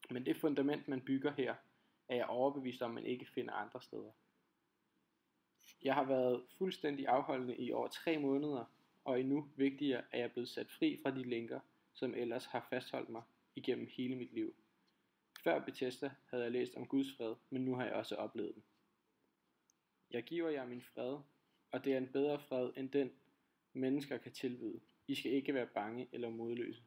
Men 0.10 0.26
det 0.26 0.38
fundament, 0.38 0.88
man 0.88 1.02
bygger 1.02 1.32
her, 1.32 1.56
er 2.10 2.16
jeg 2.16 2.26
overbevist 2.26 2.82
om, 2.82 2.92
man 2.92 3.06
ikke 3.06 3.26
finder 3.26 3.54
andre 3.54 3.82
steder. 3.82 4.12
Jeg 5.84 5.94
har 5.94 6.04
været 6.04 6.44
fuldstændig 6.58 7.08
afholdende 7.08 7.58
i 7.58 7.72
over 7.72 7.88
tre 7.88 8.18
måneder, 8.18 8.66
og 9.04 9.20
endnu 9.20 9.50
vigtigere 9.56 10.04
er 10.12 10.20
jeg 10.20 10.32
blevet 10.32 10.50
sat 10.50 10.72
fri 10.72 11.00
fra 11.04 11.12
de 11.12 11.24
lænker, 11.24 11.60
som 11.94 12.14
ellers 12.14 12.46
har 12.46 12.68
fastholdt 12.70 13.10
mig 13.10 13.24
igennem 13.56 13.88
hele 13.92 14.16
mit 14.16 14.34
liv. 14.34 14.56
Før 15.44 15.66
Bethesda 15.66 16.12
havde 16.30 16.44
jeg 16.44 16.52
læst 16.52 16.76
om 16.76 16.88
Guds 16.88 17.18
fred, 17.18 17.36
men 17.50 17.66
nu 17.66 17.76
har 17.76 17.86
jeg 17.86 17.94
også 17.94 18.16
oplevet 18.16 18.56
den. 18.56 18.64
Jeg 20.12 20.24
giver 20.24 20.50
jer 20.50 20.66
min 20.66 20.82
fred, 20.82 21.18
og 21.72 21.86
det 21.86 21.94
er 21.94 21.98
en 21.98 22.12
bedre 22.12 22.40
fred 22.40 22.72
end 22.76 22.92
den, 22.92 23.12
mennesker 23.74 24.18
kan 24.18 24.32
tilbyde. 24.32 24.80
I 25.08 25.16
skal 25.16 25.32
ikke 25.32 25.54
være 25.54 25.68
bange 25.68 26.08
eller 26.12 26.30
modløse. 26.30 26.84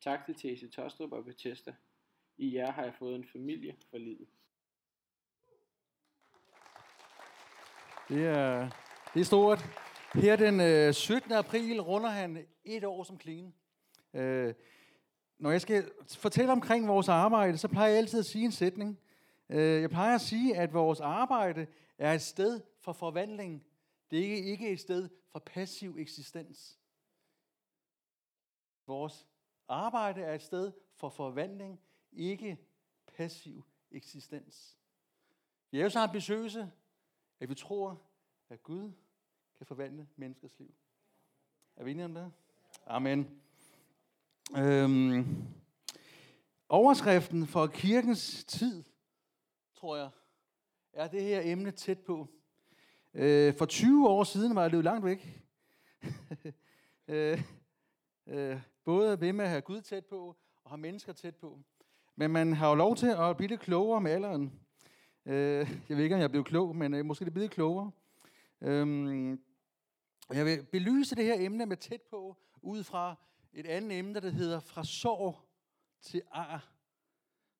Tak 0.00 0.26
til 0.26 0.34
T.C. 0.34 0.72
Tostrup 0.72 1.12
og 1.12 1.24
Bethesda. 1.24 1.74
I 2.36 2.54
jer 2.54 2.72
har 2.72 2.82
jeg 2.82 2.94
fået 2.94 3.16
en 3.16 3.28
familie 3.32 3.76
for 3.90 3.98
livet. 3.98 4.28
Det 8.08 8.26
er, 8.26 8.70
det 9.14 9.20
er 9.20 9.24
stort. 9.24 9.58
Her 10.14 10.36
den 10.36 10.60
øh, 10.60 10.94
17. 10.94 11.32
april 11.32 11.80
runder 11.80 12.10
han 12.10 12.46
et 12.64 12.84
år 12.84 13.04
som 13.04 13.20
clean. 13.20 13.54
Øh, 14.14 14.54
når 15.40 15.50
jeg 15.50 15.60
skal 15.60 15.92
fortælle 16.08 16.52
omkring 16.52 16.88
vores 16.88 17.08
arbejde, 17.08 17.58
så 17.58 17.68
plejer 17.68 17.88
jeg 17.88 17.98
altid 17.98 18.18
at 18.18 18.26
sige 18.26 18.44
en 18.44 18.52
sætning. 18.52 18.98
Øh, 19.48 19.80
jeg 19.80 19.90
plejer 19.90 20.14
at 20.14 20.20
sige, 20.20 20.56
at 20.56 20.72
vores 20.72 21.00
arbejde 21.00 21.66
er 21.98 22.12
et 22.12 22.22
sted 22.22 22.60
for 22.78 22.92
forvandling. 22.92 23.64
Det 24.10 24.18
er 24.18 24.22
ikke, 24.22 24.44
ikke 24.44 24.70
et 24.70 24.80
sted 24.80 25.08
for 25.28 25.38
passiv 25.38 25.96
eksistens. 25.98 26.78
Vores 28.86 29.26
arbejde 29.68 30.20
er 30.20 30.34
et 30.34 30.42
sted 30.42 30.72
for 30.94 31.08
forvandling, 31.08 31.80
ikke 32.12 32.58
passiv 33.16 33.64
eksistens. 33.90 34.78
Vi 35.70 35.78
er 35.78 35.82
jo 35.82 35.90
så 35.90 35.98
ambitiøse, 35.98 36.70
at 37.40 37.48
vi 37.48 37.54
tror, 37.54 38.02
at 38.48 38.62
Gud 38.62 38.92
kan 39.56 39.66
forvandle 39.66 40.08
menneskers 40.16 40.58
liv. 40.58 40.74
Er 41.76 41.84
vi 41.84 41.90
enige 41.90 42.04
om 42.04 42.14
det? 42.14 42.32
Amen. 42.86 43.40
Øhm, 44.56 45.26
overskriften 46.68 47.46
for 47.46 47.66
kirkens 47.66 48.44
tid, 48.44 48.84
tror 49.74 49.96
jeg, 49.96 50.10
er 50.92 51.08
det 51.08 51.22
her 51.22 51.40
emne 51.44 51.70
tæt 51.70 51.98
på. 51.98 52.28
Øh, 53.14 53.54
for 53.54 53.66
20 53.66 54.08
år 54.08 54.24
siden 54.24 54.54
var 54.54 54.62
jeg 54.62 54.70
løbet 54.70 54.84
langt 54.84 55.04
væk. 55.04 55.42
øh, 57.08 57.42
øh, 58.26 58.60
både 58.84 59.20
ved 59.20 59.32
med 59.32 59.44
at 59.44 59.50
have 59.50 59.62
Gud 59.62 59.80
tæt 59.80 60.06
på, 60.06 60.36
og 60.64 60.70
have 60.70 60.78
mennesker 60.78 61.12
tæt 61.12 61.36
på. 61.36 61.58
Men 62.16 62.30
man 62.30 62.52
har 62.52 62.68
jo 62.68 62.74
lov 62.74 62.96
til 62.96 63.06
at 63.06 63.36
blive 63.36 63.48
lidt 63.48 63.60
klogere 63.60 64.00
med 64.00 64.10
alderen. 64.10 64.52
Øh, 65.26 65.70
jeg 65.88 65.96
ved 65.96 66.04
ikke, 66.04 66.14
om 66.14 66.20
jeg 66.20 66.30
blev 66.30 66.44
klog, 66.44 66.76
men 66.76 66.94
øh, 66.94 67.04
måske 67.04 67.24
det 67.24 67.34
bliver 67.34 67.48
klogere. 67.48 67.90
Øh, 68.60 69.38
jeg 70.32 70.44
vil 70.46 70.66
belyse 70.72 71.16
det 71.16 71.24
her 71.24 71.36
emne 71.38 71.66
med 71.66 71.76
tæt 71.76 72.02
på, 72.02 72.36
ud 72.62 72.84
fra 72.84 73.16
et 73.52 73.66
andet 73.66 73.98
emne, 73.98 74.20
der 74.20 74.30
hedder 74.30 74.60
fra 74.60 74.84
sorg 74.84 75.38
til 76.00 76.22
ar. 76.30 76.72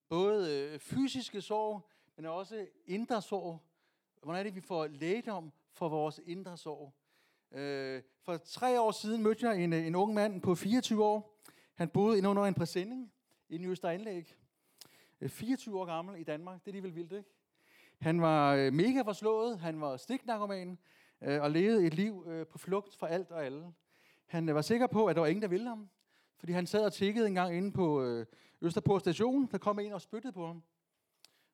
Både 0.09 0.53
øh, 0.53 0.79
fysiske 0.79 1.41
sorg, 1.41 1.89
men 2.17 2.27
også 2.27 2.67
indre 2.87 3.23
sorg. 3.23 3.59
Hvordan 4.23 4.39
er 4.39 4.43
det, 4.43 4.55
vi 4.55 4.61
får 4.61 4.87
lægedom 4.87 5.53
for 5.73 5.89
vores 5.89 6.21
indre 6.27 6.57
sorg? 6.57 6.95
Øh, 7.53 8.03
for 8.23 8.37
tre 8.37 8.81
år 8.81 8.91
siden 8.91 9.23
mødte 9.23 9.49
jeg 9.49 9.65
en, 9.65 9.73
øh, 9.73 9.87
en 9.87 9.95
ung 9.95 10.15
mand 10.15 10.43
på 10.43 10.55
24 10.55 11.05
år. 11.05 11.41
Han 11.75 11.89
boede 11.89 12.19
inde 12.19 12.29
under 12.29 12.43
en 12.45 12.55
præsending 12.55 13.13
i 13.49 13.55
en 13.55 13.65
Østeranlæg. 13.65 14.37
24 15.29 15.75
øh, 15.75 15.81
år 15.81 15.85
gammel 15.85 16.21
i 16.21 16.25
Danmark, 16.25 16.61
det 16.61 16.67
er 16.67 16.71
alligevel 16.71 16.95
vildt, 16.95 17.13
ikke? 17.13 17.31
Han 18.01 18.21
var 18.21 18.55
øh, 18.55 18.73
mega 18.73 19.03
forslået, 19.03 19.59
han 19.59 19.81
var 19.81 19.97
stiknarkoman 19.97 20.79
øh, 21.23 21.43
og 21.43 21.51
levede 21.51 21.87
et 21.87 21.95
liv 21.95 22.25
øh, 22.27 22.47
på 22.47 22.59
flugt 22.59 22.97
fra 22.97 23.09
alt 23.09 23.31
og 23.31 23.45
alle. 23.45 23.73
Han 24.31 24.55
var 24.55 24.63
sikker 24.63 24.87
på, 24.87 25.07
at 25.07 25.17
der 25.17 25.21
var 25.21 25.29
ingen, 25.29 25.43
der 25.43 25.49
ville 25.49 25.69
ham, 25.69 25.91
fordi 26.39 26.53
han 26.53 26.67
sad 26.67 26.85
og 26.85 26.93
tikkede 26.93 27.27
en 27.27 27.35
gang 27.35 27.57
inde 27.57 27.73
på 27.73 28.03
øh, 28.03 28.27
Østerport 28.61 29.01
station, 29.01 29.47
der 29.47 29.59
kom 29.59 29.79
en 29.79 29.93
og 29.93 30.01
spyttede 30.01 30.33
på 30.33 30.47
ham. 30.47 30.63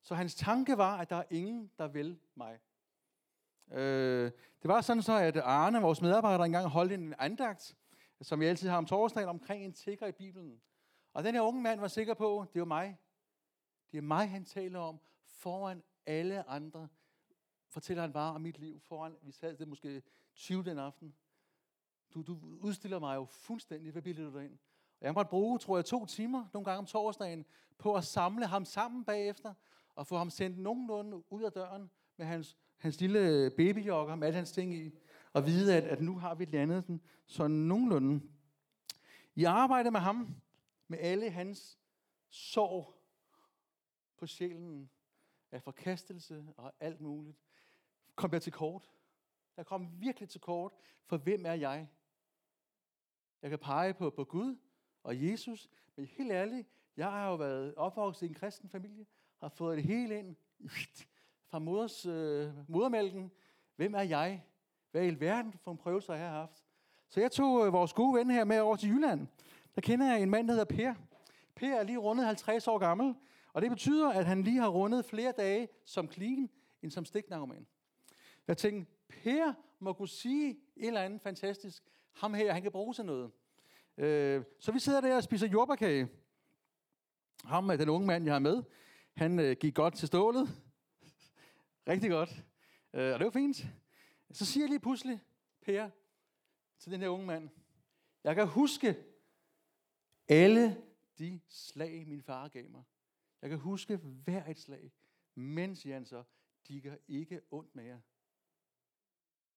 Så 0.02 0.14
hans 0.14 0.34
tanke 0.34 0.78
var, 0.78 0.98
at 0.98 1.10
der 1.10 1.16
er 1.16 1.24
ingen, 1.30 1.70
der 1.78 1.88
vil 1.88 2.18
mig. 2.34 2.58
Øh, 3.72 4.30
det 4.62 4.68
var 4.68 4.80
sådan 4.80 5.02
så, 5.02 5.18
at 5.18 5.36
Arne, 5.36 5.80
vores 5.80 6.02
medarbejder, 6.02 6.44
engang 6.44 6.66
holdt 6.66 6.92
en 6.92 7.14
andagt, 7.18 7.76
som 8.20 8.40
vi 8.40 8.46
altid 8.46 8.68
har 8.68 8.78
om 8.78 8.86
torsdagen, 8.86 9.28
omkring 9.28 9.64
en 9.64 9.72
tigger 9.72 10.06
i 10.06 10.12
Bibelen. 10.12 10.60
Og 11.12 11.24
den 11.24 11.34
her 11.34 11.42
unge 11.42 11.62
mand 11.62 11.80
var 11.80 11.88
sikker 11.88 12.14
på, 12.14 12.46
det 12.52 12.60
var 12.60 12.66
mig. 12.66 12.98
Det 13.92 13.98
er 13.98 14.02
mig, 14.02 14.30
han 14.30 14.44
taler 14.44 14.78
om, 14.78 15.00
foran 15.24 15.82
alle 16.06 16.48
andre. 16.48 16.88
Fortæller 17.68 18.02
han 18.02 18.12
bare 18.12 18.34
om 18.34 18.40
mit 18.40 18.58
liv, 18.58 18.80
foran, 18.80 19.16
vi 19.22 19.32
sad 19.32 19.56
det 19.56 19.68
måske 19.68 20.02
20 20.34 20.64
den 20.64 20.78
aften. 20.78 21.14
Du, 22.16 22.22
du 22.22 22.38
udstiller 22.60 22.98
mig 22.98 23.16
jo 23.16 23.24
fuldstændig. 23.24 23.92
Hvad 23.92 24.02
bilder 24.02 24.30
du 24.30 24.38
dig 24.38 24.44
ind? 24.44 24.58
Og 25.00 25.06
jeg 25.06 25.14
måtte 25.14 25.28
bruge, 25.28 25.58
tror 25.58 25.76
jeg, 25.76 25.84
to 25.84 26.06
timer, 26.06 26.46
nogle 26.52 26.64
gange 26.64 26.78
om 26.78 26.86
torsdagen, 26.86 27.44
på 27.78 27.94
at 27.94 28.04
samle 28.04 28.46
ham 28.46 28.64
sammen 28.64 29.04
bagefter, 29.04 29.54
og 29.94 30.06
få 30.06 30.16
ham 30.16 30.30
sendt 30.30 30.58
nogenlunde 30.58 31.32
ud 31.32 31.42
af 31.42 31.52
døren 31.52 31.90
med 32.16 32.26
hans, 32.26 32.56
hans 32.76 33.00
lille 33.00 33.50
babyjokker 33.50 34.14
med 34.14 34.26
alle 34.26 34.36
hans 34.36 34.52
ting 34.52 34.74
i, 34.74 34.98
og 35.32 35.46
vide, 35.46 35.76
at, 35.76 35.84
at 35.84 36.00
nu 36.00 36.18
har 36.18 36.34
vi 36.34 36.44
landet 36.44 36.86
den 36.86 37.00
sådan 37.26 37.56
nogenlunde. 37.56 38.20
I 39.34 39.44
arbejde 39.44 39.90
med 39.90 40.00
ham, 40.00 40.36
med 40.88 40.98
alle 40.98 41.30
hans 41.30 41.78
sorg 42.30 42.94
på 44.18 44.26
sjælen 44.26 44.90
af 45.52 45.62
forkastelse 45.62 46.44
og 46.56 46.72
alt 46.80 47.00
muligt, 47.00 47.36
kom 48.14 48.32
jeg 48.32 48.42
til 48.42 48.52
kort. 48.52 48.90
Jeg 49.56 49.66
kom 49.66 50.00
virkelig 50.00 50.28
til 50.28 50.40
kort, 50.40 50.72
for 51.04 51.16
hvem 51.16 51.46
er 51.46 51.54
jeg? 51.54 51.88
Jeg 53.46 53.50
kan 53.50 53.58
pege 53.58 53.94
på, 53.94 54.10
på 54.10 54.24
Gud 54.24 54.56
og 55.02 55.22
Jesus, 55.22 55.68
men 55.96 56.06
helt 56.06 56.32
ærligt, 56.32 56.68
jeg 56.96 57.10
har 57.10 57.28
jo 57.28 57.34
været 57.34 57.74
opvokset 57.74 58.26
i 58.26 58.28
en 58.28 58.34
kristen 58.34 58.68
familie, 58.68 59.06
har 59.40 59.48
fået 59.48 59.76
det 59.76 59.84
hele 59.84 60.18
ind 60.18 60.36
fra 61.50 61.58
moders, 61.58 62.06
øh, 62.06 62.50
modermælken. 62.68 63.32
Hvem 63.76 63.94
er 63.94 64.02
jeg? 64.02 64.44
Hvad 64.90 65.06
i 65.06 65.20
verden 65.20 65.52
for 65.52 65.70
en 65.70 65.76
prøvelse 65.78 66.12
har 66.12 66.18
jeg 66.18 66.30
haft? 66.30 66.64
Så 67.08 67.20
jeg 67.20 67.32
tog 67.32 67.66
øh, 67.66 67.72
vores 67.72 67.92
gode 67.92 68.18
ven 68.18 68.30
her 68.30 68.44
med 68.44 68.60
over 68.60 68.76
til 68.76 68.88
Jylland. 68.88 69.26
Der 69.74 69.80
kender 69.80 70.06
jeg 70.06 70.22
en 70.22 70.30
mand, 70.30 70.48
der 70.48 70.54
hedder 70.54 70.76
Per. 70.76 70.94
Per 71.54 71.76
er 71.76 71.82
lige 71.82 71.98
rundet 71.98 72.26
50 72.26 72.68
år 72.68 72.78
gammel, 72.78 73.14
og 73.52 73.62
det 73.62 73.70
betyder, 73.70 74.10
at 74.10 74.26
han 74.26 74.42
lige 74.42 74.60
har 74.60 74.68
rundet 74.68 75.04
flere 75.04 75.32
dage 75.32 75.68
som 75.84 76.12
clean, 76.12 76.50
end 76.82 76.90
som 76.90 77.04
stiknarkoman. 77.04 77.66
Jeg 78.48 78.56
tænkte, 78.56 78.92
Per 79.08 79.52
må 79.78 79.92
kunne 79.92 80.08
sige 80.08 80.50
et 80.50 80.86
eller 80.86 81.00
andet 81.00 81.20
fantastisk. 81.20 81.82
Ham 82.16 82.34
her, 82.34 82.52
han 82.52 82.62
kan 82.62 82.72
bruge 82.72 82.94
til 82.94 83.04
noget. 83.04 83.30
Øh, 83.96 84.44
så 84.60 84.72
vi 84.72 84.78
sidder 84.78 85.00
der 85.00 85.16
og 85.16 85.22
spiser 85.22 85.48
jordbærkage. 85.48 86.08
Ham 87.44 87.70
er 87.70 87.76
den 87.76 87.88
unge 87.88 88.06
mand, 88.06 88.24
jeg 88.24 88.34
har 88.34 88.38
med. 88.38 88.62
Han 89.14 89.38
øh, 89.38 89.56
gik 89.60 89.74
godt 89.74 89.94
til 89.94 90.08
stålet. 90.08 90.48
Rigtig 91.88 92.10
godt. 92.10 92.30
Øh, 92.92 93.12
og 93.12 93.18
det 93.18 93.24
var 93.24 93.30
fint. 93.30 93.66
Så 94.30 94.46
siger 94.46 94.64
jeg 94.64 94.70
lige 94.70 94.80
pludselig, 94.80 95.20
Per, 95.60 95.90
til 96.78 96.92
den 96.92 97.00
her 97.00 97.08
unge 97.08 97.26
mand, 97.26 97.48
jeg 98.24 98.34
kan 98.34 98.46
huske 98.46 98.96
alle 100.28 100.82
de 101.18 101.40
slag, 101.48 102.06
min 102.06 102.22
far 102.22 102.48
gav 102.48 102.70
mig. 102.70 102.82
Jeg 103.42 103.50
kan 103.50 103.58
huske 103.58 103.96
hver 103.96 104.46
et 104.46 104.58
slag, 104.58 104.92
mens 105.34 105.82
han 105.82 106.06
så, 106.06 106.24
de 106.68 106.80
gør 106.80 106.96
ikke 107.08 107.40
ondt 107.50 107.74
mere. 107.74 108.00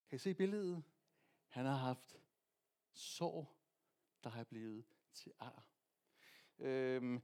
Kan 0.10 0.16
I 0.16 0.20
se 0.20 0.34
billedet? 0.34 0.84
Han 1.48 1.66
har 1.66 1.76
haft 1.76 2.16
sorg, 3.00 3.56
der 4.24 4.32
er 4.32 4.44
blevet 4.44 4.86
til 5.14 5.32
ar. 5.40 5.64
Øhm, 6.60 7.22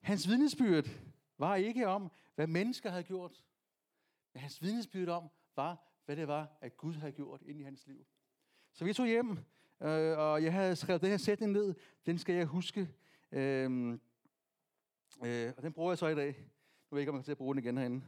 hans 0.00 0.28
vidnesbyrd 0.28 0.88
var 1.38 1.56
ikke 1.56 1.88
om, 1.88 2.10
hvad 2.34 2.46
mennesker 2.46 2.90
havde 2.90 3.04
gjort. 3.04 3.44
Men 4.32 4.40
hans 4.40 4.62
vidnesbyrd 4.62 5.08
om, 5.08 5.28
var, 5.56 5.86
hvad 6.04 6.16
det 6.16 6.28
var, 6.28 6.58
at 6.60 6.76
Gud 6.76 6.94
havde 6.94 7.12
gjort 7.12 7.42
ind 7.42 7.60
i 7.60 7.62
hans 7.62 7.86
liv. 7.86 8.06
Så 8.72 8.84
vi 8.84 8.92
tog 8.92 9.06
hjem, 9.06 9.30
øh, 9.80 10.18
og 10.18 10.42
jeg 10.42 10.52
havde 10.52 10.76
skrevet 10.76 11.02
den 11.02 11.10
her 11.10 11.16
sætning 11.16 11.52
ned. 11.52 11.74
Den 12.06 12.18
skal 12.18 12.34
jeg 12.34 12.46
huske. 12.46 12.94
Øh, 13.32 13.88
øh, 15.24 15.52
og 15.56 15.62
den 15.62 15.72
bruger 15.72 15.90
jeg 15.90 15.98
så 15.98 16.06
i 16.06 16.14
dag. 16.14 16.36
Nu 16.90 16.94
ved 16.94 16.98
jeg 16.98 17.00
ikke, 17.00 17.10
om 17.10 17.16
jeg 17.16 17.20
kan 17.20 17.24
til 17.24 17.32
at 17.32 17.38
bruge 17.38 17.54
den 17.54 17.64
igen 17.64 17.78
herinde. 17.78 18.02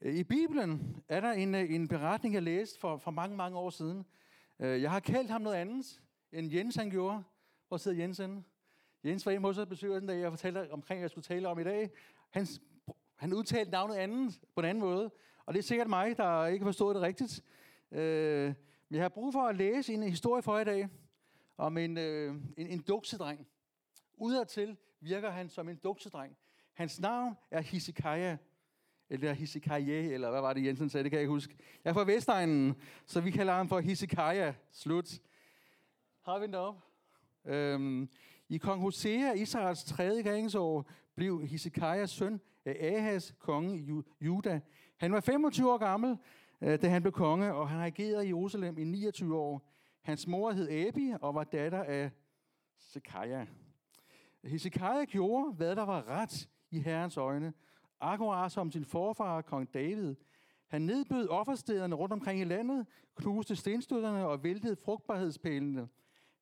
Øh, 0.00 0.14
I 0.14 0.24
Bibelen 0.24 1.02
er 1.08 1.20
der 1.20 1.32
en, 1.32 1.54
øh, 1.54 1.74
en 1.74 1.88
beretning, 1.88 2.34
jeg 2.34 2.42
læste 2.42 2.80
for, 2.80 2.96
for 2.96 3.10
mange, 3.10 3.36
mange 3.36 3.58
år 3.58 3.70
siden. 3.70 4.06
Øh, 4.58 4.82
jeg 4.82 4.90
har 4.90 5.00
kaldt 5.00 5.30
ham 5.30 5.40
noget 5.40 5.56
andet, 5.56 6.00
end 6.32 6.52
Jens 6.52 6.76
han 6.76 6.90
gjorde. 6.90 7.22
Hvor 7.68 7.76
sidder 7.76 7.98
Jens 7.98 8.18
henne? 8.18 8.44
Jens 9.04 9.26
var 9.26 9.32
hjemme 9.32 9.48
hos 9.48 9.58
os 9.58 9.66
besøger 9.66 9.98
den 9.98 10.08
dag, 10.08 10.20
jeg 10.20 10.30
fortalte 10.30 10.72
omkring, 10.72 10.98
hvad 10.98 11.02
jeg 11.02 11.10
skulle 11.10 11.24
tale 11.24 11.48
om 11.48 11.58
i 11.58 11.64
dag. 11.64 11.90
Han, 12.30 12.46
han 13.16 13.32
udtalte 13.32 13.70
navnet 13.70 13.94
andet 13.94 14.40
på 14.54 14.60
en 14.60 14.66
anden 14.66 14.82
måde. 14.84 15.10
Og 15.46 15.54
det 15.54 15.58
er 15.58 15.62
sikkert 15.62 15.88
mig, 15.88 16.16
der 16.16 16.46
ikke 16.46 16.64
har 16.64 16.68
forstået 16.68 16.94
det 16.94 17.02
rigtigt. 17.02 17.42
Øh, 17.92 18.54
men 18.88 18.96
jeg 18.96 19.02
har 19.04 19.08
brug 19.08 19.32
for 19.32 19.42
at 19.42 19.56
læse 19.56 19.94
en 19.94 20.02
historie 20.02 20.42
for 20.42 20.58
i 20.58 20.64
dag 20.64 20.88
om 21.56 21.78
en, 21.78 21.98
øh, 21.98 22.34
en, 22.56 22.66
en 22.66 22.82
duksedreng. 22.82 23.46
Udadtil 24.14 24.76
virker 25.00 25.30
han 25.30 25.48
som 25.48 25.68
en 25.68 25.76
duksedreng. 25.76 26.36
Hans 26.72 27.00
navn 27.00 27.34
er 27.50 27.60
Hisikaja. 27.60 28.36
Eller 29.10 29.32
Hisikaje, 29.32 30.12
eller 30.12 30.30
hvad 30.30 30.40
var 30.40 30.52
det 30.52 30.64
Jensen 30.64 30.88
sagde, 30.88 31.04
det 31.04 31.10
kan 31.10 31.16
jeg 31.16 31.22
ikke 31.22 31.32
huske. 31.32 31.56
Jeg 31.84 31.90
er 31.90 31.94
fra 31.94 32.04
Vestegnen, 32.04 32.74
så 33.06 33.20
vi 33.20 33.30
kalder 33.30 33.52
ham 33.52 33.68
for 33.68 33.80
Hisikaja. 33.80 34.54
Slut. 34.72 35.20
Har 36.24 36.38
vi 36.38 36.46
den 36.46 36.54
op? 36.54 36.74
Øhm, 37.44 38.08
I 38.48 38.58
kong 38.58 38.80
Hosea, 38.80 39.32
Israels 39.32 39.84
tredje 39.84 40.22
gangsår, 40.22 40.90
blev 41.14 41.46
Hisikajas 41.46 42.10
søn 42.10 42.40
af 42.64 42.76
Ahas, 42.96 43.34
konge 43.38 43.76
i 43.78 43.90
Ju- 43.90 44.16
Juda. 44.20 44.60
Han 44.96 45.12
var 45.12 45.20
25 45.20 45.72
år 45.72 45.78
gammel, 45.78 46.18
øh, 46.60 46.82
da 46.82 46.88
han 46.88 47.02
blev 47.02 47.12
konge, 47.12 47.54
og 47.54 47.68
han 47.68 47.80
regerede 47.80 48.24
i 48.24 48.28
Jerusalem 48.28 48.78
i 48.78 48.84
29 48.84 49.36
år. 49.36 49.70
Hans 50.02 50.26
mor 50.26 50.50
hed 50.52 50.68
Abi 50.70 51.12
og 51.20 51.34
var 51.34 51.44
datter 51.44 51.82
af 51.84 52.10
Sekaja. 52.78 53.46
Hezekiah 54.44 55.06
gjorde, 55.06 55.52
hvad 55.52 55.76
der 55.76 55.82
var 55.82 56.08
ret 56.08 56.48
i 56.70 56.80
Herrens 56.80 57.16
øjne, 57.16 57.52
akkurat 58.00 58.52
som 58.52 58.70
sin 58.70 58.84
forfar, 58.84 59.42
kong 59.42 59.74
David. 59.74 60.14
Han 60.66 60.82
nedbød 60.82 61.28
offerstederne 61.28 61.94
rundt 61.94 62.12
omkring 62.12 62.40
i 62.40 62.44
landet, 62.44 62.86
knuste 63.16 63.56
stenstøtterne 63.56 64.26
og 64.26 64.42
væltede 64.42 64.76
frugtbarhedspælene. 64.76 65.88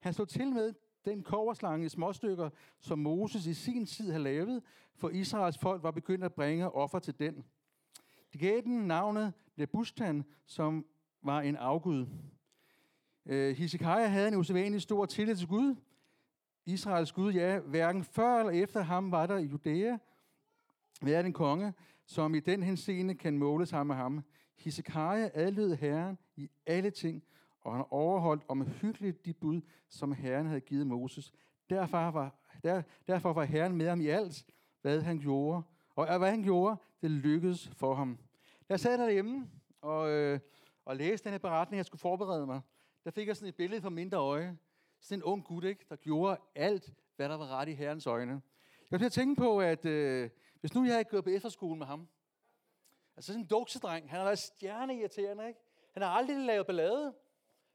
Han 0.00 0.12
slog 0.12 0.28
til 0.28 0.52
med 0.52 0.74
den 1.04 1.22
koverslange 1.22 1.86
i 1.86 1.88
småstykker, 1.88 2.50
som 2.80 2.98
Moses 2.98 3.46
i 3.46 3.54
sin 3.54 3.86
tid 3.86 4.10
havde 4.10 4.24
lavet, 4.24 4.62
for 4.94 5.08
Israels 5.08 5.58
folk 5.58 5.82
var 5.82 5.90
begyndt 5.90 6.24
at 6.24 6.34
bringe 6.34 6.70
offer 6.70 6.98
til 6.98 7.18
den. 7.18 7.44
De 8.32 8.38
gav 8.38 8.60
den 8.60 8.86
navnet 8.86 9.32
Nebustan, 9.56 10.24
som 10.46 10.86
var 11.22 11.40
en 11.40 11.56
afgud. 11.56 12.06
Øh, 13.26 13.56
Hezekiah 13.56 14.10
havde 14.10 14.28
en 14.28 14.34
usædvanlig 14.34 14.82
stor 14.82 15.06
tillid 15.06 15.36
til 15.36 15.48
Gud, 15.48 15.74
Israels 16.66 17.12
Gud, 17.12 17.32
ja, 17.32 17.58
hverken 17.58 18.04
før 18.04 18.38
eller 18.38 18.62
efter 18.62 18.82
ham 18.82 19.10
var 19.10 19.26
der 19.26 19.36
i 19.36 19.44
Judæa 19.44 19.98
hvad 21.00 21.12
er 21.12 21.22
den 21.22 21.32
konge, 21.32 21.74
som 22.06 22.34
i 22.34 22.40
den 22.40 22.62
henseende 22.62 23.14
kan 23.14 23.38
måle 23.38 23.66
sig 23.66 23.86
med 23.86 23.94
ham. 23.94 24.24
Hisekaja 24.56 25.30
adlød 25.34 25.74
Herren 25.74 26.18
i 26.36 26.50
alle 26.66 26.90
ting, 26.90 27.22
og 27.60 27.72
han 27.76 27.84
overholdt 27.90 28.42
omhyggeligt 28.48 29.24
de 29.24 29.32
bud, 29.32 29.60
som 29.88 30.12
Herren 30.12 30.46
havde 30.46 30.60
givet 30.60 30.86
Moses. 30.86 31.32
Derfor 31.70 32.10
var, 32.10 32.34
der, 32.64 32.82
derfor 33.08 33.32
var 33.32 33.44
Herren 33.44 33.76
med 33.76 33.88
ham 33.88 34.00
i 34.00 34.06
alt, 34.06 34.46
hvad 34.82 35.02
han 35.02 35.18
gjorde. 35.18 35.62
Og 35.96 36.18
hvad 36.18 36.30
han 36.30 36.42
gjorde, 36.42 36.76
det 37.02 37.10
lykkedes 37.10 37.68
for 37.68 37.94
ham. 37.94 38.18
Jeg 38.68 38.80
sad 38.80 38.98
derhjemme 38.98 39.50
og, 39.80 40.10
øh, 40.10 40.40
og 40.84 40.96
læste 40.96 41.24
den 41.24 41.32
her 41.32 41.38
beretning, 41.38 41.76
jeg 41.76 41.86
skulle 41.86 42.00
forberede 42.00 42.46
mig. 42.46 42.60
Der 43.04 43.10
fik 43.10 43.28
jeg 43.28 43.36
sådan 43.36 43.48
et 43.48 43.54
billede 43.54 43.82
for 43.82 43.90
mindre 43.90 44.18
øje. 44.18 44.58
Sådan 45.00 45.18
en 45.18 45.22
ung 45.22 45.44
gut, 45.44 45.64
ikke, 45.64 45.84
der 45.88 45.96
gjorde 45.96 46.36
alt, 46.54 46.92
hvad 47.16 47.28
der 47.28 47.36
var 47.36 47.46
ret 47.46 47.68
i 47.68 47.72
Herrens 47.72 48.06
øjne. 48.06 48.32
Jeg 48.32 48.90
kom 48.90 48.98
til 48.98 49.06
at 49.06 49.12
tænke 49.12 49.40
på, 49.40 49.60
at 49.60 49.84
øh, 49.84 50.30
hvis 50.64 50.74
nu 50.74 50.84
jeg 50.84 50.92
havde 50.92 51.04
gået 51.04 51.24
på 51.24 51.30
efterskole 51.30 51.78
med 51.78 51.86
ham, 51.86 52.08
altså 53.16 53.26
sådan 53.32 53.40
en 53.42 53.46
duksedreng, 53.46 54.10
han 54.10 54.18
har 54.18 54.24
været 54.24 54.38
stjerneirriterende, 54.38 55.48
ikke? 55.48 55.60
Han 55.92 56.02
har 56.02 56.10
aldrig 56.10 56.36
lavet 56.36 56.66
ballade. 56.66 57.14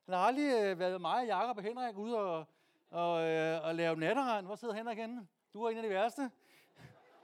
Han 0.05 0.13
har 0.13 0.21
aldrig 0.21 0.63
øh, 0.63 0.79
været 0.79 1.01
mig, 1.01 1.21
og 1.21 1.25
Jakob 1.25 1.57
og 1.57 1.63
Henrik 1.63 1.97
ude 1.97 2.17
og, 2.17 2.45
og, 2.89 3.29
øh, 3.29 3.65
og 3.65 3.75
lave 3.75 3.95
natterand. 3.95 4.45
Hvor 4.45 4.55
sidder 4.55 4.73
Henrik 4.73 4.97
henne? 4.97 5.27
Du 5.53 5.63
er 5.63 5.69
en 5.69 5.77
af 5.77 5.83
de 5.83 5.89
værste. 5.89 6.31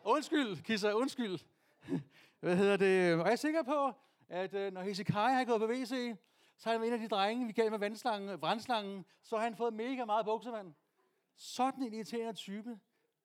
Undskyld, 0.04 0.63
Kisser, 0.63 0.93
undskyld. 0.93 1.39
Hvad 2.39 2.56
hedder 2.56 2.78
det? 2.78 3.13
Og 3.13 3.25
jeg 3.25 3.32
er 3.32 3.36
sikker 3.36 3.63
på, 3.63 3.91
at 4.30 4.54
øh, 4.54 4.73
når 4.73 4.82
Hezekiah 4.82 5.36
har 5.36 5.45
gået 5.45 5.60
på 5.62 5.67
WC, 5.67 6.15
så 6.58 6.69
har 6.69 6.78
han 6.78 6.88
en 6.88 6.93
af 6.93 6.99
de 6.99 7.08
drenge, 7.08 7.47
vi 7.47 7.51
gav 7.51 7.71
med 7.71 7.80
vandslangen, 7.80 8.39
brandslangen, 8.39 9.06
så 9.23 9.36
har 9.36 9.43
han 9.43 9.56
fået 9.56 9.73
mega 9.73 10.06
meget 10.06 10.25
buksevand. 10.25 10.73
Sådan 11.36 11.84
en 11.84 11.93
irriterende 11.93 12.34
type 12.34 12.80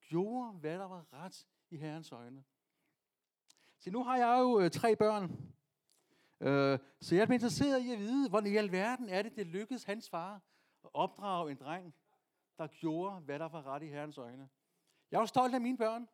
gjorde, 0.08 0.52
hvad 0.52 0.78
der 0.78 0.88
var 0.88 1.04
ret 1.12 1.46
i 1.70 1.76
Herrens 1.76 2.12
øjne. 2.12 2.44
Så 3.78 3.90
nu 3.90 4.04
har 4.04 4.16
jeg 4.16 4.38
jo 4.40 4.60
øh, 4.60 4.70
tre 4.70 4.96
børn. 4.96 5.22
Øh, 6.40 6.78
så 7.00 7.14
jeg 7.14 7.28
er 7.28 7.32
interesseret 7.32 7.80
i 7.82 7.92
at 7.92 7.98
vide, 7.98 8.28
hvordan 8.28 8.52
i 8.52 8.56
alverden 8.56 9.08
er 9.08 9.22
det, 9.22 9.36
det 9.36 9.46
lykkedes 9.46 9.84
hans 9.84 10.10
far 10.10 10.34
at 10.84 10.90
opdrage 10.94 11.50
en 11.50 11.56
dreng, 11.56 11.94
der 12.58 12.66
gjorde, 12.66 13.20
hvad 13.20 13.38
der 13.38 13.48
var 13.48 13.66
ret 13.66 13.82
i 13.82 13.86
Herrens 13.86 14.18
øjne. 14.18 14.48
Jeg 15.10 15.16
er 15.16 15.20
jo 15.20 15.26
stolt 15.26 15.54
af 15.54 15.60
mine 15.60 15.78
børn. 15.78 16.08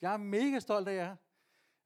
Jeg 0.00 0.12
er 0.12 0.16
mega 0.16 0.58
stolt 0.58 0.88
af 0.88 0.94
jer. 0.94 1.16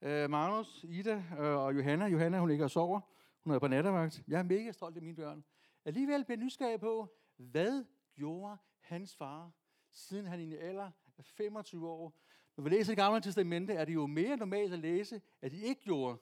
Øh, 0.01 0.29
Magnus, 0.29 0.83
Ida 0.89 1.23
øh, 1.39 1.57
og 1.57 1.75
Johanna. 1.75 2.05
Johanna, 2.05 2.39
hun 2.39 2.49
ligger 2.49 2.65
og 2.65 2.71
sover. 2.71 3.01
Hun 3.43 3.53
er 3.53 3.59
på 3.59 3.67
nattevagt. 3.67 4.23
Jeg 4.27 4.39
er 4.39 4.43
mega 4.43 4.71
stolt 4.71 4.95
af 4.95 5.01
mine 5.01 5.15
børn. 5.15 5.43
Alligevel 5.85 6.25
bliver 6.25 6.37
jeg 6.37 6.43
nysgerrig 6.43 6.79
på, 6.79 7.17
hvad 7.37 7.85
gjorde 8.15 8.57
hans 8.79 9.15
far, 9.15 9.51
siden 9.91 10.25
han 10.25 10.39
i 10.39 10.43
en 10.43 10.59
alder 10.59 10.91
af 11.17 11.25
25 11.25 11.89
år. 11.89 12.13
Når 12.57 12.63
vi 12.63 12.69
læser 12.69 12.91
det 12.91 12.97
gamle 12.97 13.21
testamente, 13.21 13.73
er 13.73 13.85
det 13.85 13.93
jo 13.93 14.07
mere 14.07 14.37
normalt 14.37 14.73
at 14.73 14.79
læse, 14.79 15.21
at 15.41 15.51
de 15.51 15.61
ikke 15.61 15.81
gjorde, 15.81 16.17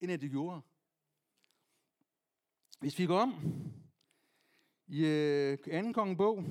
end 0.00 0.12
at 0.12 0.20
de 0.20 0.28
gjorde. 0.28 0.60
Hvis 2.80 2.98
vi 2.98 3.06
går 3.06 3.18
om 3.18 3.34
i 4.86 5.06
øh, 5.06 5.58
2. 5.84 5.92
kongebog, 5.92 6.44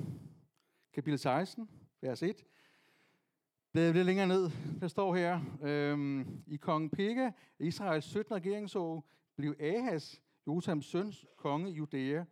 kapitel 0.92 1.18
16, 1.18 1.68
vers 2.00 2.22
1, 2.22 2.44
Bladet 3.72 3.94
lidt 3.94 4.06
længere 4.06 4.26
ned, 4.26 4.50
der 4.80 4.88
står 4.88 5.14
her, 5.14 5.40
øhm, 5.62 6.42
i 6.46 6.56
kong 6.56 6.90
Pekah, 6.90 7.32
Israels 7.58 8.04
17. 8.04 8.34
regeringsår, 8.34 9.10
blev 9.36 9.56
Ahas, 9.60 10.22
Jotams 10.46 10.86
søns 10.86 11.26
konge 11.36 11.70
i 11.70 11.74
Judæa. 11.74 12.24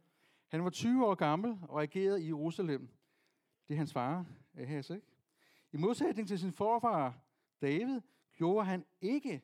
Han 0.48 0.64
var 0.64 0.70
20 0.70 1.06
år 1.06 1.14
gammel 1.14 1.58
og 1.62 1.76
regerede 1.76 2.22
i 2.22 2.26
Jerusalem. 2.26 2.88
Det 3.68 3.74
er 3.74 3.78
hans 3.78 3.92
far, 3.92 4.26
Ahas, 4.54 4.90
ikke? 4.90 5.06
I 5.76 5.78
modsætning 5.78 6.28
til 6.28 6.38
sin 6.38 6.52
forfar, 6.52 7.18
David, 7.60 8.00
gjorde 8.32 8.66
han 8.66 8.84
ikke, 9.00 9.42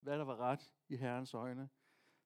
hvad 0.00 0.18
der 0.18 0.24
var 0.24 0.36
ret 0.36 0.74
i 0.88 0.96
Herrens 0.96 1.34
øjne. 1.34 1.68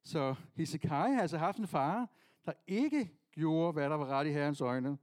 Så 0.05 0.35
Hezekiah 0.55 1.14
har 1.14 1.21
altså 1.21 1.38
haft 1.38 1.59
en 1.59 1.66
far, 1.66 2.11
der 2.44 2.53
ikke 2.66 3.18
gjorde, 3.31 3.73
hvad 3.73 3.90
der 3.90 3.97
var 3.97 4.07
ret 4.07 4.27
i 4.27 4.31
Herrens 4.31 4.61
øjne. 4.61 4.99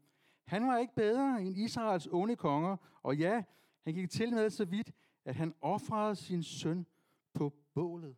Han 0.46 0.68
var 0.68 0.78
ikke 0.78 0.96
bedre 0.96 1.42
end 1.42 1.58
Israels 1.58 2.08
onde 2.08 2.36
konger, 2.36 2.78
og 3.04 3.18
ja, 3.18 3.44
han 3.84 3.94
gik 3.94 4.10
til 4.10 4.34
med 4.34 4.50
så 4.50 4.66
vidt, 4.66 4.92
at 5.26 5.36
han 5.36 5.56
offrede 5.62 6.16
sin 6.16 6.44
søn 6.44 6.86
på 7.34 7.54
bålet. 7.74 8.18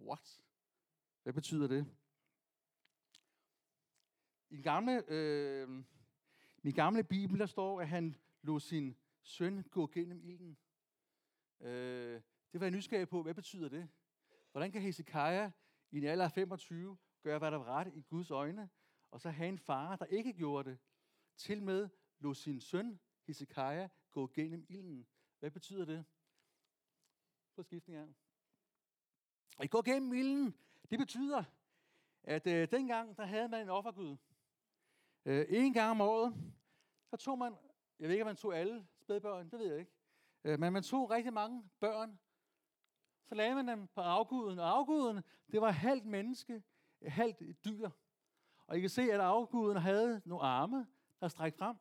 What? 0.00 0.42
Hvad 1.22 1.32
betyder 1.32 1.66
det? 1.66 1.86
I 4.48 4.54
den 4.54 4.62
gamle, 4.62 5.02
øh, 5.08 5.84
min 6.62 6.74
gamle 6.74 7.04
bibel, 7.04 7.38
der 7.38 7.46
står, 7.46 7.80
at 7.80 7.88
han 7.88 8.16
lod 8.42 8.60
sin 8.60 8.96
søn 9.22 9.62
gå 9.62 9.86
gennem 9.86 10.20
ilden. 10.20 10.58
Øh, 11.60 12.22
det 12.52 12.60
var 12.60 12.66
jeg 12.66 12.70
nysgerrig 12.70 13.08
på. 13.08 13.22
Hvad 13.22 13.34
betyder 13.34 13.68
det? 13.68 13.88
Hvordan 14.52 14.72
kan 14.72 14.82
Hezekiah 14.82 15.50
i 15.90 15.98
en 15.98 16.04
alder 16.04 16.24
af 16.24 16.32
25 16.32 16.96
gøre, 17.22 17.38
hvad 17.38 17.50
der 17.50 17.56
var 17.56 17.64
ret 17.64 17.92
i 17.94 18.00
Guds 18.00 18.30
øjne, 18.30 18.70
og 19.10 19.20
så 19.20 19.30
have 19.30 19.48
en 19.48 19.58
far, 19.58 19.96
der 19.96 20.04
ikke 20.04 20.32
gjorde 20.32 20.70
det, 20.70 20.78
til 21.36 21.62
med 21.62 21.88
lod 22.18 22.34
sin 22.34 22.60
søn, 22.60 23.00
Hezekiah, 23.26 23.88
gå 24.10 24.30
gennem 24.34 24.66
ilden. 24.68 25.06
Hvad 25.38 25.50
betyder 25.50 25.84
det? 25.84 26.04
På 27.56 27.62
skiftning 27.62 27.98
af. 27.98 28.08
At 29.58 29.70
gå 29.70 29.82
gennem 29.82 30.12
ilden, 30.12 30.54
det 30.90 30.98
betyder, 30.98 31.44
at 32.22 32.46
øh, 32.46 32.70
dengang, 32.70 33.16
der 33.16 33.24
havde 33.24 33.48
man 33.48 33.62
en 33.62 33.68
offergud. 33.68 34.16
Øh, 35.24 35.46
en 35.48 35.72
gang 35.72 35.90
om 35.90 36.00
året, 36.00 36.34
der 37.10 37.16
tog 37.16 37.38
man, 37.38 37.56
jeg 37.98 38.08
ved 38.08 38.14
ikke, 38.14 38.22
om 38.24 38.26
man 38.26 38.36
tog 38.36 38.56
alle 38.56 38.86
spædbørn, 39.00 39.50
det 39.50 39.58
ved 39.58 39.66
jeg 39.66 39.78
ikke, 39.78 39.92
øh, 40.44 40.60
men 40.60 40.72
man 40.72 40.82
tog 40.82 41.10
rigtig 41.10 41.32
mange 41.32 41.70
børn, 41.80 42.18
så 43.28 43.34
lagde 43.34 43.54
man 43.54 43.68
dem 43.68 43.86
på 43.86 44.00
afguden, 44.00 44.58
og 44.58 44.70
afguden, 44.70 45.20
det 45.52 45.60
var 45.60 45.70
halvt 45.70 46.06
menneske, 46.06 46.62
halvt 47.06 47.64
dyr. 47.64 47.90
Og 48.66 48.76
I 48.76 48.80
kan 48.80 48.90
se, 48.90 49.02
at 49.02 49.20
afguden 49.20 49.76
havde 49.76 50.22
nogle 50.24 50.44
arme, 50.44 50.86
der 51.20 51.28
strækte 51.28 51.58
frem. 51.58 51.76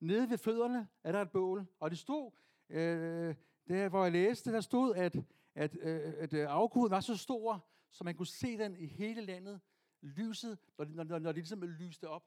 Nede 0.00 0.30
ved 0.30 0.38
fødderne 0.38 0.88
er 1.04 1.12
der 1.12 1.22
et 1.22 1.30
bål. 1.30 1.66
Og 1.80 1.90
det 1.90 1.98
stod, 1.98 2.30
øh, 2.68 3.34
der 3.68 3.88
hvor 3.88 4.02
jeg 4.02 4.12
læste, 4.12 4.52
der 4.52 4.60
stod, 4.60 4.94
at, 4.94 5.16
at, 5.54 5.76
øh, 5.80 6.14
at 6.16 6.32
øh, 6.32 6.46
afguden 6.50 6.90
var 6.90 7.00
så 7.00 7.16
stor, 7.16 7.66
så 7.90 8.04
man 8.04 8.14
kunne 8.14 8.26
se 8.26 8.58
den 8.58 8.76
i 8.76 8.86
hele 8.86 9.20
landet. 9.20 9.60
Lyset, 10.02 10.58
når, 10.78 10.84
når, 10.84 11.04
når, 11.04 11.18
når 11.18 11.32
det 11.32 11.36
ligesom 11.36 11.62
lyste 11.62 12.08
op. 12.08 12.24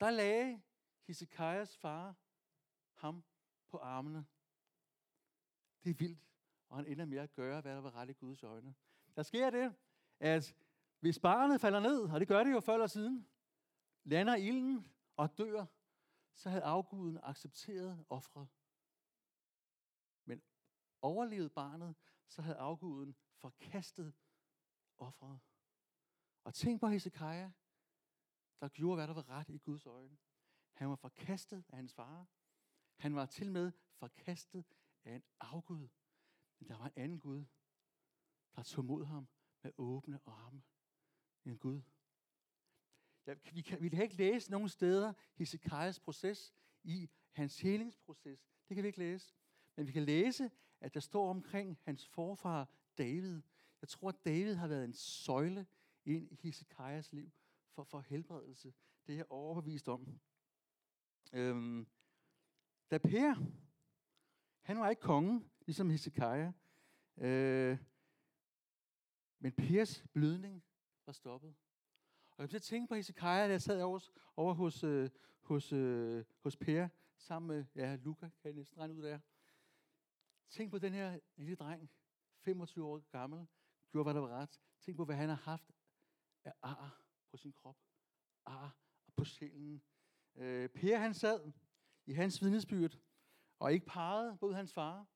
Der 0.00 0.10
lagde 0.10 0.62
Hezekias 1.06 1.76
far 1.76 2.16
ham 2.92 3.24
på 3.68 3.78
armene. 3.78 4.26
Det 5.84 5.90
er 5.90 5.94
vildt, 5.94 6.28
og 6.68 6.76
han 6.76 6.86
ender 6.86 7.04
med 7.04 7.18
at 7.18 7.32
gøre, 7.32 7.60
hvad 7.60 7.74
der 7.74 7.80
var 7.80 7.94
ret 7.94 8.10
i 8.10 8.12
Guds 8.12 8.42
øjne. 8.42 8.74
Der 9.16 9.22
sker 9.22 9.50
det, 9.50 9.74
at 10.20 10.56
hvis 11.00 11.18
barnet 11.18 11.60
falder 11.60 11.80
ned, 11.80 12.00
og 12.00 12.20
det 12.20 12.28
gør 12.28 12.44
det 12.44 12.52
jo 12.52 12.60
før 12.60 12.74
eller 12.74 12.86
siden, 12.86 13.28
lander 14.04 14.34
ilden 14.34 14.86
og 15.16 15.38
dør, 15.38 15.66
så 16.34 16.50
havde 16.50 16.64
afguden 16.64 17.18
accepteret 17.22 18.04
offret. 18.08 18.48
Men 20.24 20.42
overlevede 21.02 21.50
barnet, 21.50 21.94
så 22.28 22.42
havde 22.42 22.56
afguden 22.56 23.16
forkastet 23.36 24.14
offret. 24.98 25.40
Og 26.44 26.54
tænk 26.54 26.80
på 26.80 26.88
Hezekiah, 26.88 27.50
der 28.60 28.68
gjorde, 28.68 28.96
hvad 28.96 29.08
der 29.08 29.14
var 29.14 29.28
ret 29.28 29.48
i 29.48 29.58
Guds 29.58 29.86
øjne. 29.86 30.16
Han 30.72 30.88
var 30.88 30.96
forkastet 30.96 31.64
af 31.68 31.76
hans 31.76 31.94
far. 31.94 32.26
Han 32.96 33.14
var 33.14 33.26
til 33.26 33.50
med 33.50 33.72
forkastet 33.96 34.64
af 35.04 35.14
en 35.14 35.22
afgud. 35.40 35.88
Men 36.58 36.68
der 36.68 36.78
var 36.78 36.86
en 36.86 36.92
anden 36.96 37.18
Gud, 37.18 37.44
der 38.56 38.62
tog 38.62 38.84
mod 38.84 39.04
ham 39.04 39.28
med 39.62 39.72
åbne 39.76 40.20
arme. 40.26 40.62
En 41.44 41.58
Gud. 41.58 41.82
Ja, 43.26 43.34
vi, 43.52 43.62
kan, 43.62 43.82
vi 43.82 43.88
kan 43.88 44.02
ikke 44.02 44.16
læse 44.16 44.50
nogen 44.50 44.68
steder 44.68 45.12
Hezekiahs 45.34 46.00
proces 46.00 46.54
i 46.82 47.10
hans 47.30 47.60
helingsproces. 47.60 48.46
Det 48.68 48.74
kan 48.74 48.82
vi 48.82 48.88
ikke 48.88 48.98
læse. 48.98 49.34
Men 49.76 49.86
vi 49.86 49.92
kan 49.92 50.02
læse, 50.02 50.50
at 50.80 50.94
der 50.94 51.00
står 51.00 51.30
omkring 51.30 51.78
hans 51.82 52.06
forfar 52.06 52.68
David. 52.98 53.42
Jeg 53.80 53.88
tror, 53.88 54.08
at 54.08 54.24
David 54.24 54.54
har 54.54 54.66
været 54.66 54.84
en 54.84 54.92
søjle 54.92 55.66
ind 56.04 56.32
i 56.32 56.34
Hezekiahs 56.34 57.12
liv 57.12 57.32
for, 57.74 57.84
for 57.84 58.00
helbredelse. 58.00 58.74
Det 59.06 59.12
er 59.12 59.16
jeg 59.16 59.30
overbevist 59.30 59.88
om. 59.88 60.20
Øhm, 61.32 61.86
da 62.90 62.98
Per, 62.98 63.34
han 64.60 64.78
var 64.78 64.90
ikke 64.90 65.02
konge, 65.02 65.50
ligesom 65.66 65.90
Hezekiah, 65.90 66.52
øh, 67.16 67.78
men 69.38 69.52
Pers 69.52 70.04
blødning 70.12 70.64
var 71.06 71.12
stoppet. 71.12 71.54
Og 72.30 72.40
jeg 72.42 72.48
blev 72.48 72.60
tænke 72.60 72.88
på 72.88 72.94
Hezekiah, 72.94 73.48
da 73.48 73.50
jeg 73.50 73.62
sad 73.62 73.82
over, 73.82 74.00
over 74.36 74.54
hos, 74.54 74.84
øh, 74.84 75.10
hos, 75.40 75.72
øh, 75.72 76.24
hos 76.40 76.56
Per, 76.56 76.88
sammen 77.16 77.56
med 77.56 77.64
ja, 77.74 77.96
Luca, 77.96 78.28
kan 78.28 78.48
jeg 78.48 78.52
næsten 78.52 78.78
regne 78.78 78.94
ud 78.94 79.02
der. 79.02 79.18
Tænk 80.48 80.70
på 80.70 80.78
den 80.78 80.92
her 80.92 81.18
lille 81.36 81.56
dreng, 81.56 81.90
25 82.38 82.86
år 82.86 82.98
gammel, 82.98 83.46
gjorde, 83.90 84.04
hvad 84.04 84.14
der 84.14 84.20
var 84.20 84.40
ret. 84.40 84.60
Tænk 84.80 84.96
på, 84.96 85.04
hvad 85.04 85.16
han 85.16 85.28
har 85.28 85.36
haft 85.36 85.70
af 86.44 86.52
ar 86.62 87.03
på 87.34 87.38
sin 87.38 87.52
krop, 87.52 87.76
ah, 88.46 88.62
ar 88.62 88.76
på 89.16 89.24
sjælen. 89.24 89.82
Øh, 90.34 90.68
per 90.68 90.98
han 90.98 91.14
sad 91.14 91.52
i 92.06 92.12
hans 92.12 92.42
vidnesbyrd, 92.42 92.98
og 93.58 93.72
ikke 93.72 93.86
pegede 93.86 94.38
mod 94.40 94.54
hans 94.54 94.72
far, 94.72 95.06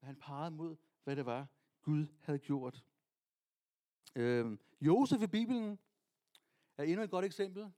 men 0.00 0.06
han 0.06 0.16
pegede 0.16 0.50
mod, 0.50 0.76
hvad 1.04 1.16
det 1.16 1.26
var, 1.26 1.46
Gud 1.82 2.06
havde 2.20 2.38
gjort. 2.38 2.84
Øh, 4.14 4.58
Josef 4.80 5.22
i 5.22 5.26
Bibelen 5.26 5.78
er 6.76 6.82
endnu 6.84 7.02
et 7.02 7.10
godt 7.10 7.24
eksempel 7.24 7.72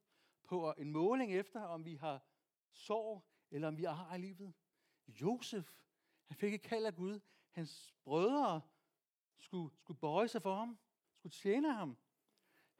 på 0.45 0.75
en 0.79 0.91
måling 0.91 1.33
efter, 1.33 1.61
om 1.61 1.85
vi 1.85 1.95
har 1.95 2.25
sorg, 2.73 3.25
eller 3.51 3.69
om 3.69 3.77
vi 3.77 3.85
har 3.85 4.15
i 4.15 4.19
livet. 4.19 4.55
Josef, 5.09 5.73
han 6.25 6.37
fik 6.37 6.55
et 6.55 6.63
kald 6.63 6.87
af 6.87 6.95
Gud. 6.95 7.21
Hans 7.51 7.95
brødre 8.05 8.61
skulle, 9.39 9.77
skulle 9.77 10.01
bøje 10.01 10.29
sig 10.29 10.43
for 10.43 10.55
ham, 10.55 10.79
skulle 11.15 11.33
tjene 11.33 11.73
ham. 11.73 11.97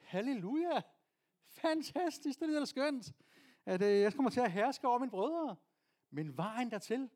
Halleluja! 0.07 0.83
Fantastisk, 1.49 2.41
det 2.41 2.55
er 2.55 2.59
da 2.59 2.65
skønt, 2.65 3.13
at 3.65 3.83
øh, 3.83 4.01
jeg 4.01 4.15
kommer 4.15 4.31
til 4.31 4.41
at 4.41 4.53
herske 4.53 4.89
over 4.89 4.99
mine 4.99 5.11
brødre. 5.11 5.57
Men 6.11 6.37
vejen 6.37 6.71
dertil, 6.71 7.11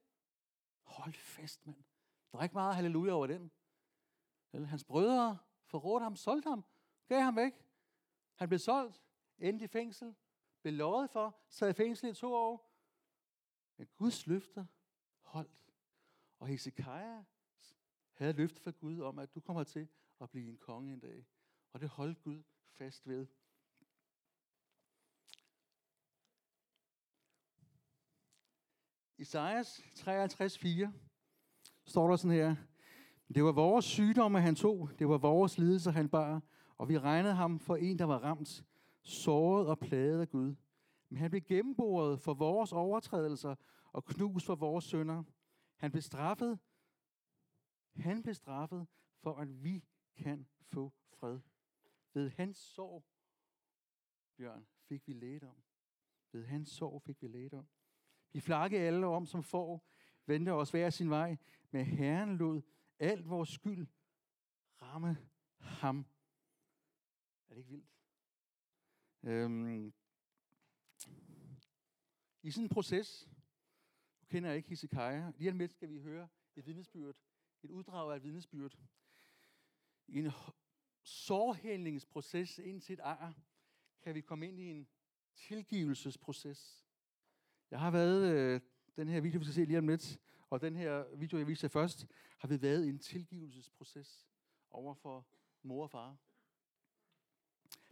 hold 0.83 1.15
fast, 1.15 1.67
mand. 1.67 1.85
Der 2.33 2.39
er 2.39 2.43
ikke 2.43 2.55
meget 2.55 2.75
halleluja 2.75 3.13
over 3.13 3.27
den. 3.27 3.51
Hans 4.53 4.85
brødre 4.85 5.39
forrådte 5.65 6.05
ham, 6.05 6.17
solgte 6.17 6.49
ham, 6.49 6.65
gav 7.09 7.21
ham 7.21 7.37
væk. 7.37 7.53
Han 8.35 8.49
blev 8.49 8.59
solgt, 8.59 9.03
endte 9.39 9.65
i 9.65 9.69
fængsel, 9.69 10.15
blev 10.63 10.75
lovet 10.75 11.11
for, 11.11 11.39
sad 11.49 11.71
i 11.71 11.73
fængsel 11.73 12.11
i 12.11 12.15
to 12.15 12.35
år. 12.35 12.77
Men 13.77 13.89
Guds 13.97 14.27
løfter 14.27 14.65
holdt. 15.21 15.67
Og 16.39 16.47
Hezekiah 16.47 17.25
havde 18.13 18.33
løftet 18.33 18.63
fra 18.63 18.71
Gud 18.71 19.01
om, 19.01 19.19
at 19.19 19.35
du 19.35 19.41
kommer 19.41 19.65
til 19.65 19.89
at 20.21 20.31
blive 20.31 20.49
en 20.49 20.57
konge 20.57 20.93
en 20.93 21.01
dag. 21.01 21.27
Og 21.73 21.81
det 21.81 21.89
holdt 21.89 22.23
Gud 22.23 22.43
fast 22.81 23.09
ved. 23.09 23.27
Isaias 29.19 29.81
53:4 29.95 30.91
står 31.87 32.09
der 32.09 32.17
sådan 32.17 32.37
her. 32.37 32.57
Det 33.35 33.45
var 33.45 33.53
vores 33.53 33.85
sygdomme, 33.85 34.41
han 34.41 34.55
tog. 34.55 34.91
Det 34.99 35.09
var 35.09 35.19
vores 35.19 35.59
lidelser, 35.59 35.91
han 35.91 36.09
bar. 36.09 36.43
Og 36.77 36.89
vi 36.89 36.99
regnede 36.99 37.35
ham 37.35 37.59
for 37.59 37.77
en, 37.77 37.99
der 37.99 38.05
var 38.05 38.19
ramt, 38.19 38.65
såret 39.03 39.67
og 39.67 39.79
plaget 39.79 40.21
af 40.21 40.29
Gud. 40.29 40.55
Men 41.09 41.19
han 41.19 41.31
blev 41.31 41.43
gennemboret 41.43 42.21
for 42.21 42.35
vores 42.35 42.73
overtrædelser 42.73 43.55
og 43.93 44.05
knust 44.05 44.47
for 44.47 44.55
vores 44.55 44.85
sønder. 44.85 45.23
Han 45.77 45.91
blev 45.91 46.03
straffet. 46.03 46.59
Han 47.97 48.23
blev 48.23 48.35
straffet 48.35 48.87
for, 49.23 49.37
at 49.37 49.65
vi 49.65 49.85
kan 50.17 50.47
få 50.63 50.93
fred. 51.13 51.41
Ved 52.13 52.31
hans 52.31 52.57
sorg, 52.57 53.05
Bjørn, 54.37 54.67
fik 54.89 55.07
vi 55.07 55.13
lægedom. 55.13 55.63
Ved 56.33 56.45
hans 56.45 56.69
sorg 56.69 57.03
fik 57.03 57.23
vi 57.23 57.29
lægedom. 57.29 57.69
Vi 58.33 58.41
flakke 58.41 58.79
alle 58.79 59.07
om 59.07 59.27
som 59.27 59.43
får, 59.43 59.91
vendte 60.27 60.53
os 60.53 60.71
hver 60.71 60.91
sin 60.91 61.11
vej, 61.11 61.37
men 61.71 61.85
Herren 61.85 62.37
lod 62.37 62.63
alt 62.99 63.29
vores 63.29 63.49
skyld 63.49 63.87
ramme 64.83 65.29
ham. 65.59 66.07
Er 67.49 67.55
det 67.55 67.59
ikke 67.59 67.71
vildt? 67.71 67.91
Øhm, 69.23 69.93
I 72.43 72.51
sådan 72.51 72.65
en 72.65 72.69
proces, 72.69 73.29
nu 74.21 74.27
kender 74.27 74.49
jeg 74.49 74.57
ikke 74.57 74.69
Hezekiah, 74.69 75.33
lige 75.39 75.51
om 75.51 75.59
lidt 75.59 75.73
skal 75.73 75.89
vi 75.89 75.99
høre 75.99 76.29
et 76.57 76.67
vidnesbyrd, 76.67 77.17
et 77.63 77.71
uddrag 77.71 78.13
af 78.13 78.17
et 78.17 78.23
vidnesbyrd. 78.23 78.79
I 80.07 80.19
en 80.19 80.31
sårhældningsproces 81.03 82.59
ind 82.59 82.81
til 82.81 82.93
et 82.93 83.01
ar, 83.01 83.35
kan 84.03 84.15
vi 84.15 84.21
komme 84.21 84.49
ind 84.49 84.61
i 84.61 84.65
en 84.65 84.89
tilgivelsesproces. 85.35 86.87
Jeg 87.71 87.81
har 87.81 87.91
været, 87.91 88.33
øh, 88.33 88.61
den 88.97 89.09
her 89.09 89.21
video, 89.21 89.39
vi 89.39 89.45
skal 89.45 89.55
se 89.55 89.65
lige 89.65 89.79
om 89.79 89.89
lidt, 89.89 90.21
og 90.51 90.61
den 90.61 90.77
her 90.77 91.17
video, 91.17 91.39
jeg 91.39 91.47
viste 91.47 91.69
først, 91.69 92.07
har 92.39 92.49
vi 92.49 92.63
været 92.63 92.87
i 92.87 92.89
en 92.89 92.99
tilgivelsesproces 92.99 94.29
over 94.71 94.95
for 94.95 95.27
mor 95.63 95.83
og 95.83 95.91
far. 95.91 96.19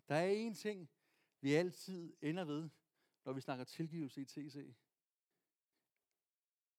Der 0.08 0.14
er 0.14 0.50
én 0.50 0.54
ting, 0.54 0.90
vi 1.40 1.54
altid 1.54 2.16
ender 2.22 2.44
ved, 2.44 2.68
når 3.24 3.32
vi 3.32 3.40
snakker 3.40 3.64
tilgivelse 3.64 4.20
i 4.20 4.24
TC. 4.24 4.74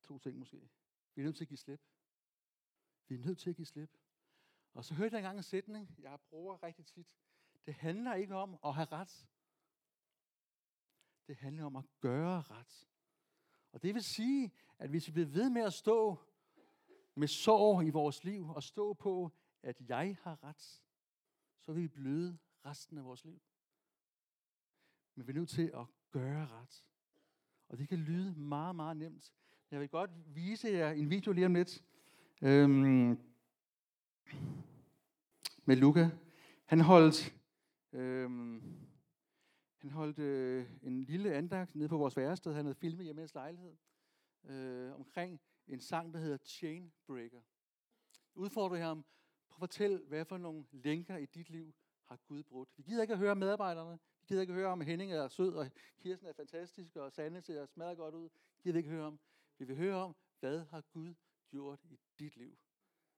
To 0.01 0.19
ting 0.19 0.37
måske. 0.37 0.69
Vi 1.15 1.21
er 1.21 1.25
nødt 1.25 1.35
til 1.35 1.43
at 1.43 1.47
give 1.47 1.57
slip. 1.57 1.81
Vi 3.07 3.15
er 3.15 3.19
nødt 3.19 3.39
til 3.39 3.49
at 3.49 3.55
give 3.55 3.65
slip. 3.65 3.97
Og 4.73 4.85
så 4.85 4.93
hørte 4.93 5.13
jeg 5.13 5.19
engang 5.19 5.37
en 5.37 5.43
sætning, 5.43 5.95
jeg 5.99 6.19
bruger 6.29 6.63
rigtig 6.63 6.85
tit. 6.85 7.07
Det 7.65 7.73
handler 7.73 8.13
ikke 8.13 8.35
om 8.35 8.59
at 8.65 8.73
have 8.73 8.87
ret. 8.91 9.27
Det 11.27 11.37
handler 11.37 11.65
om 11.65 11.75
at 11.75 11.85
gøre 11.99 12.41
ret. 12.41 12.87
Og 13.71 13.83
det 13.83 13.93
vil 13.93 14.03
sige, 14.03 14.51
at 14.79 14.89
hvis 14.89 15.07
vi 15.07 15.11
bliver 15.11 15.27
ved 15.27 15.49
med 15.49 15.61
at 15.61 15.73
stå 15.73 16.17
med 17.15 17.27
sorg 17.27 17.87
i 17.87 17.89
vores 17.89 18.23
liv, 18.23 18.49
og 18.49 18.63
stå 18.63 18.93
på, 18.93 19.31
at 19.63 19.89
jeg 19.89 20.17
har 20.21 20.43
ret, 20.43 20.83
så 21.59 21.73
vil 21.73 21.83
vi 21.83 21.87
bløde 21.87 22.37
resten 22.65 22.97
af 22.97 23.05
vores 23.05 23.25
liv. 23.25 23.41
Men 25.15 25.27
vi 25.27 25.31
er 25.31 25.35
nødt 25.35 25.49
til 25.49 25.71
at 25.73 25.85
gøre 26.11 26.47
ret. 26.47 26.85
Og 27.67 27.77
det 27.77 27.89
kan 27.89 27.97
lyde 27.97 28.35
meget, 28.35 28.75
meget 28.75 28.97
nemt. 28.97 29.33
Jeg 29.71 29.79
vil 29.79 29.89
godt 29.89 30.35
vise 30.35 30.67
jer 30.67 30.91
en 30.91 31.09
video 31.09 31.31
lige 31.31 31.45
om 31.45 31.53
lidt. 31.53 31.83
Øhm, 32.41 33.28
med 35.65 35.75
Luca. 35.75 36.09
Han 36.65 36.81
holdt, 36.81 37.35
øhm, 37.91 38.61
han 39.77 39.89
holdt 39.89 40.19
øh, 40.19 40.65
en 40.83 41.01
lille 41.03 41.33
andagt 41.33 41.75
nede 41.75 41.89
på 41.89 41.97
vores 41.97 42.17
værested. 42.17 42.53
Han 42.53 42.65
havde 42.65 42.75
filmet 42.75 43.05
hjemme 43.05 43.21
i 43.21 43.23
hans 43.23 43.33
lejlighed 43.33 43.75
øh, 44.43 44.95
omkring 44.95 45.39
en 45.67 45.79
sang, 45.79 46.13
der 46.13 46.19
hedder 46.19 46.37
Chainbreaker. 46.37 46.91
Breaker. 47.05 47.41
udfordrede 48.35 48.81
ham 48.81 49.05
på 49.49 49.55
at 49.55 49.59
fortælle, 49.59 50.01
hvad 50.07 50.25
for 50.25 50.37
nogle 50.37 50.65
lænker 50.71 51.17
i 51.17 51.25
dit 51.25 51.49
liv 51.49 51.73
har 52.05 52.17
Gud 52.27 52.43
brudt. 52.43 52.69
Vi 52.77 52.83
gider 52.83 53.01
ikke 53.01 53.13
at 53.13 53.19
høre 53.19 53.35
medarbejderne. 53.35 53.99
Vi 54.21 54.25
gider 54.27 54.41
ikke 54.41 54.53
at 54.53 54.59
høre 54.59 54.67
om, 54.67 54.81
Henning 54.81 55.11
er 55.11 55.27
sød, 55.27 55.53
og 55.53 55.71
Kirsten 55.99 56.27
er 56.27 56.33
fantastisk, 56.33 56.95
og 56.95 57.11
Sande 57.11 57.41
ser 57.41 57.65
smadret 57.65 57.97
godt 57.97 58.15
ud. 58.15 58.29
Vi 58.55 58.61
gider 58.63 58.77
ikke 58.77 58.89
høre 58.89 59.05
om. 59.05 59.19
Vi 59.57 59.65
vil 59.65 59.75
høre 59.75 59.95
om, 59.95 60.15
hvad 60.39 60.65
har 60.65 60.81
Gud 60.81 61.13
gjort 61.49 61.79
i 61.83 61.99
dit 62.19 62.37
liv. 62.37 62.57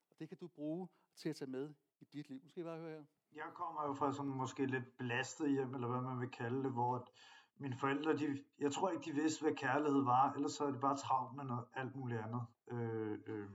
Og 0.09 0.19
det 0.19 0.29
kan 0.29 0.37
du 0.37 0.47
bruge 0.47 0.87
til 1.15 1.29
at 1.29 1.35
tage 1.35 1.51
med 1.51 1.73
i 2.01 2.05
dit 2.05 2.29
liv. 2.29 2.39
Måske 2.43 2.63
bare 2.63 2.79
høre 2.79 2.97
her. 2.97 3.05
Jeg 3.35 3.51
kommer 3.53 3.85
jo 3.87 3.93
fra 3.93 4.13
sådan 4.13 4.31
måske 4.31 4.65
lidt 4.65 4.97
belastet 4.97 5.51
hjem, 5.51 5.75
eller 5.75 5.87
hvad 5.87 6.01
man 6.01 6.19
vil 6.19 6.29
kalde 6.29 6.63
det, 6.63 6.71
hvor 6.71 7.07
mine 7.55 7.77
forældre, 7.77 8.17
de, 8.17 8.43
jeg 8.59 8.71
tror 8.71 8.89
ikke, 8.89 9.03
de 9.05 9.15
vidste, 9.21 9.41
hvad 9.41 9.55
kærlighed 9.55 10.03
var, 10.03 10.33
ellers 10.33 10.51
så 10.51 10.65
er 10.65 10.71
det 10.71 10.81
bare 10.81 10.97
travlt 10.97 11.35
med 11.35 11.43
noget, 11.43 11.65
alt 11.73 11.95
muligt 11.95 12.21
andet. 12.21 12.45
Øh, 12.71 13.19
øh, 13.25 13.49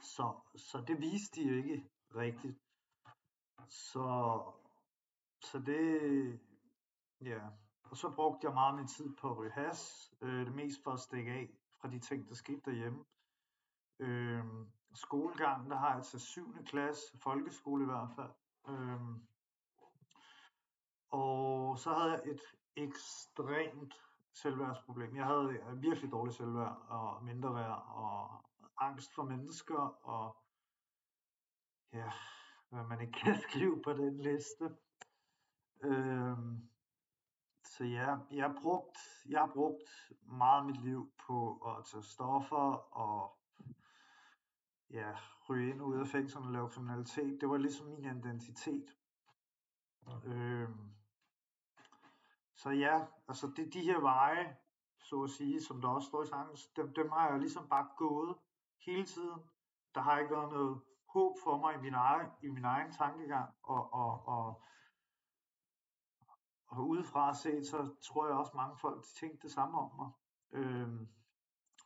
så, 0.00 0.40
så 0.56 0.84
det 0.88 1.00
viste 1.00 1.40
de 1.40 1.48
jo 1.48 1.54
ikke 1.54 1.90
rigtigt. 2.16 2.58
Så, 3.68 4.42
så 5.42 5.58
det, 5.58 6.40
ja. 7.20 7.40
Og 7.82 7.96
så 7.96 8.10
brugte 8.10 8.46
jeg 8.46 8.54
meget 8.54 8.76
min 8.76 8.86
tid 8.86 9.16
på 9.16 9.30
at 9.30 9.38
ryge 9.38 9.50
has. 9.50 10.12
Øh, 10.20 10.46
det 10.46 10.54
mest 10.54 10.82
for 10.84 10.90
at 10.90 11.00
stikke 11.00 11.30
af 11.30 11.50
fra 11.80 11.88
de 11.88 11.98
ting, 11.98 12.28
der 12.28 12.34
skete 12.34 12.60
derhjemme. 12.64 13.04
Øh, 13.98 14.44
skolegang, 14.94 15.70
der 15.70 15.76
har 15.76 15.94
jeg 15.94 16.04
til 16.04 16.20
7. 16.20 16.64
klasse, 16.64 17.18
folkeskole 17.18 17.82
i 17.82 17.86
hvert 17.86 18.10
fald. 18.16 18.30
Øhm, 18.68 19.26
og 21.10 21.78
så 21.78 21.92
havde 21.92 22.10
jeg 22.10 22.20
et 22.24 22.40
ekstremt 22.76 23.94
selvværdsproblem. 24.32 25.16
Jeg 25.16 25.26
havde 25.26 25.60
virkelig 25.74 26.12
dårligt 26.12 26.36
selvværd 26.36 26.86
og 26.88 27.24
mindre 27.24 27.54
værd 27.54 27.84
og 27.88 28.44
angst 28.78 29.14
for 29.14 29.22
mennesker 29.22 30.06
og 30.08 30.36
ja, 31.92 32.12
hvad 32.68 32.84
man 32.84 33.00
ikke 33.00 33.12
kan 33.12 33.40
skrive 33.48 33.82
på 33.82 33.92
den 33.92 34.20
liste. 34.20 34.76
Øhm, 35.82 36.70
så 37.64 37.84
ja, 37.84 38.16
jeg 38.30 38.44
har, 38.46 38.58
brugt, 38.62 38.98
jeg 39.28 39.40
har 39.40 39.50
brugt 39.54 40.12
meget 40.22 40.60
af 40.60 40.66
mit 40.66 40.84
liv 40.84 41.12
på 41.26 41.56
at 41.56 41.84
tage 41.84 42.02
stoffer 42.02 42.96
og 42.96 43.39
ja, 44.90 45.16
ryge 45.48 45.70
ind 45.70 45.80
og 45.80 45.86
ud 45.86 46.00
af 46.00 46.06
fængslerne 46.06 46.46
og 46.46 46.52
lave 46.52 46.70
kriminalitet. 46.70 47.40
Det 47.40 47.48
var 47.48 47.56
ligesom 47.56 47.86
min 47.86 48.04
identitet. 48.04 48.96
Ja. 50.06 50.16
Øhm, 50.24 50.90
så 52.54 52.70
ja, 52.70 53.06
altså 53.28 53.52
det, 53.56 53.72
de 53.74 53.80
her 53.80 54.00
veje, 54.00 54.56
så 54.98 55.22
at 55.22 55.30
sige, 55.30 55.62
som 55.62 55.80
der 55.80 55.88
også 55.88 56.08
står 56.08 56.22
i 56.22 56.26
sangen, 56.26 56.56
dem, 56.76 56.94
dem 56.94 57.10
har 57.10 57.30
jeg 57.30 57.38
ligesom 57.38 57.68
bare 57.68 57.88
gået 57.96 58.36
hele 58.86 59.06
tiden. 59.06 59.40
Der 59.94 60.00
har 60.00 60.18
ikke 60.18 60.34
været 60.34 60.52
noget 60.52 60.82
håb 61.08 61.36
for 61.44 61.58
mig 61.58 61.74
i 61.74 61.80
min 61.80 61.94
egen, 61.94 62.28
i 62.42 62.48
min 62.48 62.64
egen 62.64 62.92
tankegang, 62.92 63.54
og, 63.62 63.92
og, 63.94 64.26
og, 64.26 64.62
og 66.66 66.88
udefra 66.88 67.34
set, 67.34 67.66
så 67.66 67.94
tror 68.02 68.26
jeg 68.26 68.36
også 68.36 68.52
mange 68.56 68.76
folk 68.76 69.04
de 69.04 69.08
tænkte 69.20 69.42
det 69.42 69.52
samme 69.52 69.78
om 69.78 69.96
mig. 69.96 70.10
Øhm, 70.52 71.08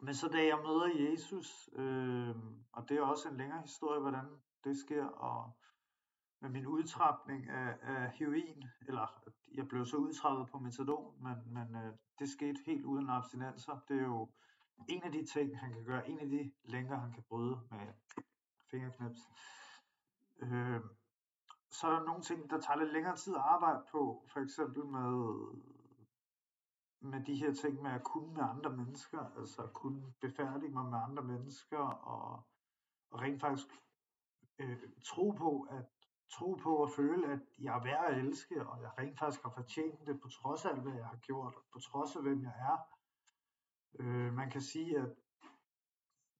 men 0.00 0.14
så 0.14 0.28
da 0.28 0.46
jeg 0.46 0.59
møder 0.59 1.11
Jesus, 1.11 1.70
øh, 1.72 2.37
og 2.72 2.88
det 2.88 2.96
er 2.96 3.02
også 3.02 3.28
en 3.28 3.37
længere 3.37 3.62
historie, 3.62 4.00
hvordan 4.00 4.24
det 4.64 4.78
sker, 4.78 5.04
og 5.04 5.57
med 6.40 6.50
min 6.50 6.66
udtrapning 6.66 7.48
af, 7.48 7.78
af 7.83 8.11
heroin, 8.11 8.64
eller 8.88 9.22
jeg 9.54 9.68
blev 9.68 9.87
så 9.87 9.96
udtrappet 9.96 10.48
på 10.52 10.59
metadon, 10.59 11.22
men, 11.22 11.54
men 11.54 11.76
øh, 11.76 11.92
det 12.18 12.28
skete 12.28 12.61
helt 12.66 12.85
uden 12.85 13.11
abstinenser. 13.11 13.78
Det 13.88 13.96
er 13.96 14.02
jo 14.02 14.30
en 14.88 15.02
af 15.02 15.12
de 15.12 15.26
ting, 15.26 15.59
han 15.59 15.72
kan 15.72 15.85
gøre, 15.85 16.09
en 16.09 16.18
af 16.18 16.28
de 16.28 16.52
længere, 16.64 17.00
han 17.00 17.12
kan 17.12 17.22
bryde 17.28 17.61
med 17.70 17.87
fingerknips. 18.70 19.20
Øh, 20.42 20.80
så 21.70 21.87
er 21.87 21.90
der 21.90 22.04
nogle 22.04 22.22
ting, 22.22 22.50
der 22.50 22.61
tager 22.61 22.78
lidt 22.78 22.92
længere 22.92 23.16
tid 23.16 23.35
at 23.35 23.40
arbejde 23.40 23.83
på, 23.92 24.24
for 24.33 24.40
eksempel 24.40 24.85
med, 24.87 25.12
med 27.05 27.25
de 27.25 27.35
her 27.35 27.55
ting 27.55 27.83
med 27.83 27.90
at 27.90 28.05
kunne 28.05 28.35
med 28.35 28.43
andre 28.43 28.77
mennesker, 28.77 29.38
altså 29.38 29.62
at 29.62 29.73
kunne 29.73 30.12
befærdige 30.21 30.73
mig 30.73 30.85
med 30.85 30.99
andre 30.99 31.23
mennesker, 31.23 31.79
og, 31.79 32.43
og 33.11 33.21
rent 33.21 33.40
faktisk 33.40 33.67
øh, 34.59 34.79
tro 35.05 35.31
på, 35.31 35.67
at 35.71 35.85
tro 36.31 36.55
på 36.55 36.77
og 36.77 36.90
føle, 36.97 37.33
at 37.33 37.40
jeg 37.59 37.77
er 37.79 37.83
værd 37.83 38.05
at 38.05 38.19
elske, 38.19 38.67
og 38.67 38.83
jeg 38.83 38.90
rent 38.99 39.19
faktisk 39.19 39.43
har 39.43 39.51
fortjent 39.51 40.07
det, 40.07 40.21
på 40.21 40.29
trods 40.29 40.64
af 40.64 40.71
alt, 40.71 40.83
hvad 40.83 40.93
jeg 40.93 41.07
har 41.07 41.17
gjort, 41.17 41.55
og 41.55 41.62
på 41.73 41.79
trods 41.79 42.17
af, 42.17 42.23
hvem 42.23 42.43
jeg 42.43 42.55
er. 42.59 42.79
Øh, 44.01 44.33
man 44.33 44.51
kan 44.51 44.61
sige, 44.61 44.99
at 44.99 45.14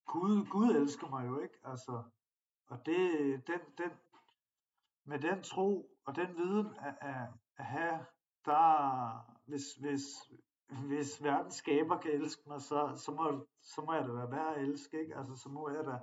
Gud, 0.07 0.47
Gud 0.51 0.71
elsker 0.71 1.09
mig 1.09 1.27
jo 1.27 1.39
ikke, 1.39 1.59
altså, 1.65 2.03
og 2.67 2.87
det, 2.87 3.03
den, 3.47 3.61
den, 3.79 3.91
med 5.05 5.19
den 5.19 5.43
tro 5.43 5.91
og 6.05 6.17
den 6.17 6.37
viden 6.37 6.75
at, 6.79 6.99
at, 7.01 7.29
at 7.57 7.65
have, 7.65 8.07
der, 8.45 9.35
hvis, 9.47 9.75
hvis, 9.75 10.03
hvis 10.69 11.23
verdens 11.23 11.55
skaber 11.55 11.99
kan 11.99 12.11
elske 12.11 12.43
mig, 12.47 12.61
så, 12.61 12.93
så, 12.97 13.13
må, 13.13 13.47
så 13.63 13.81
må 13.81 13.93
jeg 13.93 14.05
da 14.05 14.13
være 14.13 14.31
værd 14.31 14.55
at 14.57 14.63
elske, 14.63 15.01
ikke? 15.01 15.17
Altså, 15.17 15.37
så 15.37 15.49
må 15.49 15.71
jeg 15.71 15.85
da 15.85 15.99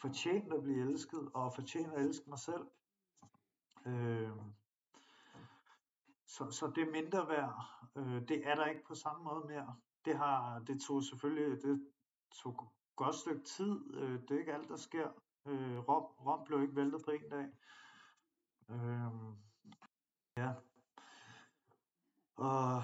fortjene 0.00 0.56
at 0.56 0.62
blive 0.62 0.90
elsket, 0.90 1.30
og 1.34 1.54
fortjene 1.54 1.94
at 1.94 2.04
elske 2.04 2.30
mig 2.30 2.38
selv. 2.38 2.66
Øh, 3.86 4.30
så, 6.26 6.50
så 6.50 6.72
det 6.74 6.92
mindre 6.92 7.28
værd, 7.28 7.54
øh, 7.96 8.28
det 8.28 8.46
er 8.46 8.54
der 8.54 8.66
ikke 8.66 8.84
på 8.84 8.94
samme 8.94 9.24
måde 9.24 9.44
mere. 9.48 9.76
Det, 10.04 10.16
har, 10.16 10.58
det 10.58 10.80
tog 10.80 11.02
selvfølgelig 11.02 11.62
det 11.62 11.88
tog 12.34 12.72
godt 12.96 13.14
stykke 13.14 13.44
tid. 13.44 13.94
Øh, 13.94 14.20
det 14.20 14.30
er 14.30 14.38
ikke 14.38 14.54
alt, 14.54 14.68
der 14.68 14.76
sker. 14.76 15.08
Øh, 15.46 15.78
Rom, 15.78 16.02
Rom 16.02 16.44
blev 16.44 16.62
ikke 16.62 16.76
væltet 16.76 17.02
på 17.04 17.10
en 17.10 17.30
dag. 17.30 17.46
Øh, 18.68 19.12
ja. 20.36 20.52
Og 22.36 22.82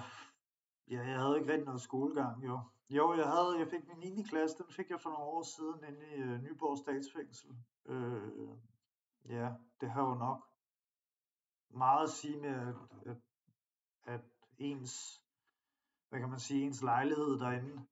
ja, 0.89 1.07
jeg 1.07 1.19
havde 1.19 1.37
ikke 1.39 1.51
rigtig 1.51 1.65
noget 1.65 1.81
skolegang, 1.81 2.45
jo. 2.45 2.59
Jo, 2.89 3.13
jeg 3.13 3.25
havde, 3.25 3.59
jeg 3.59 3.67
fik 3.67 3.87
min 3.87 4.15
9. 4.15 4.23
klasse, 4.23 4.57
den 4.57 4.73
fik 4.73 4.89
jeg 4.89 5.01
for 5.01 5.09
nogle 5.09 5.25
år 5.25 5.43
siden 5.43 5.83
inde 5.83 6.15
i 6.15 6.21
uh, 6.21 6.43
Nyborg 6.43 6.77
Statsfængsel. 6.77 7.49
Øh, 7.85 8.49
ja, 9.25 9.53
det 9.81 9.91
har 9.91 10.09
jo 10.09 10.15
nok 10.15 10.49
meget 11.69 12.03
at 12.03 12.09
sige 12.09 12.41
med, 12.41 12.49
at, 12.49 12.75
at, 13.05 13.17
at 14.03 14.21
ens, 14.57 15.21
hvad 16.09 16.19
kan 16.19 16.29
man 16.29 16.39
sige, 16.39 16.65
ens 16.65 16.81
lejlighed 16.81 17.39
derinde, 17.39 17.85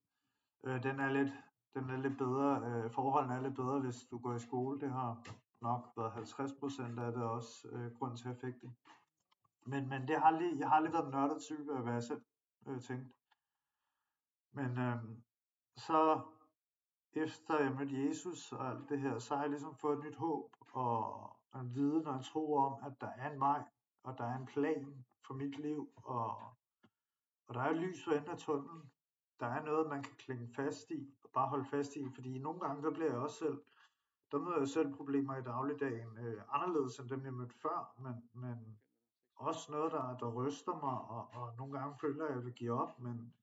øh, 0.64 0.84
den 0.84 1.00
er 1.00 1.10
lidt, 1.10 1.34
den 1.74 1.90
er 1.90 1.98
lidt 1.98 2.18
bedre, 2.18 2.62
øh, 2.66 2.92
forholdene 2.92 3.36
er 3.36 3.42
lidt 3.42 3.56
bedre, 3.56 3.80
hvis 3.80 4.06
du 4.12 4.18
går 4.18 4.34
i 4.34 4.40
skole. 4.40 4.80
Det 4.80 4.92
har 4.92 5.24
nok 5.62 5.82
været 5.98 6.12
50 6.12 6.52
procent 6.60 7.00
af 7.00 7.12
det 7.12 7.24
også 7.24 7.68
øh, 7.72 7.94
grund 7.98 8.18
til, 8.18 8.30
at 8.30 8.34
jeg 8.34 8.42
fik 8.42 8.62
det. 8.62 8.74
Men, 9.66 9.90
men 9.90 10.08
det 10.08 10.22
har 10.22 10.32
lige, 10.32 10.60
jeg 10.60 10.70
har 10.70 10.80
lige 10.80 10.94
været 10.94 11.12
nørdet 11.12 11.42
type 11.42 11.78
at 11.78 11.86
være 11.86 12.02
selv 12.02 12.22
øh, 12.68 12.82
tænkte. 12.82 13.16
Men 14.52 14.78
øh, 14.78 15.04
så 15.76 16.22
efter 17.14 17.60
jeg 17.60 17.76
mødte 17.76 18.08
Jesus 18.08 18.52
og 18.52 18.70
alt 18.70 18.90
det 18.90 19.00
her, 19.00 19.20
så 19.20 19.36
har 19.36 19.44
jeg 19.44 19.50
ligesom 19.50 19.76
fået 19.76 19.98
et 19.98 20.04
nyt 20.04 20.16
håb 20.16 20.56
og 20.74 21.30
en 21.56 21.76
viden 21.76 22.08
og 22.08 22.16
en 22.16 22.24
tro 22.24 22.56
om, 22.56 22.84
at 22.86 23.02
der 23.02 23.08
er 23.08 23.32
en 23.32 23.40
vej, 23.40 23.64
og 24.04 24.18
der 24.18 24.24
er 24.24 24.38
en 24.38 24.46
plan 24.46 25.06
for 25.28 25.34
mit 25.34 25.60
liv, 25.60 25.94
og, 25.96 26.38
og 27.48 27.54
der 27.54 27.62
er 27.62 27.74
lys 27.74 28.04
for 28.04 28.12
enden 28.12 28.30
af 28.30 28.38
tunnelen. 28.38 28.92
Der 29.40 29.46
er 29.46 29.66
noget, 29.66 29.90
man 29.90 30.04
kan 30.04 30.16
klinge 30.18 30.54
fast 30.56 30.92
i, 30.92 31.16
og 31.24 31.30
bare 31.34 31.48
holde 31.48 31.66
fast 31.66 31.96
i, 31.96 32.10
fordi 32.16 32.40
nogle 32.40 32.60
gange, 32.60 32.84
der 32.84 32.92
bliver 32.92 33.10
jeg 33.10 33.20
også 33.20 33.38
selv, 33.38 33.62
der 34.32 34.38
møder 34.38 34.58
jeg 34.58 34.68
selv 34.68 34.96
problemer 34.96 35.38
i 35.38 35.44
dagligdagen, 35.44 36.18
øh, 36.18 36.42
anderledes 36.50 37.00
end 37.00 37.10
dem, 37.10 37.26
jeg 37.26 37.34
mødte 37.34 37.56
før, 37.56 37.94
men, 37.98 38.30
men 38.34 38.80
også 39.36 39.72
noget, 39.72 39.92
der, 39.92 40.18
der 40.18 40.34
ryster 40.34 40.74
mig, 40.74 41.02
og, 41.02 41.28
og 41.34 41.56
nogle 41.58 41.80
gange 41.80 41.98
føler 42.02 42.24
jeg, 42.24 42.30
at 42.30 42.36
jeg 42.36 42.46
vil 42.46 42.54
give 42.54 42.74
op, 42.74 43.00
men, 43.00 43.34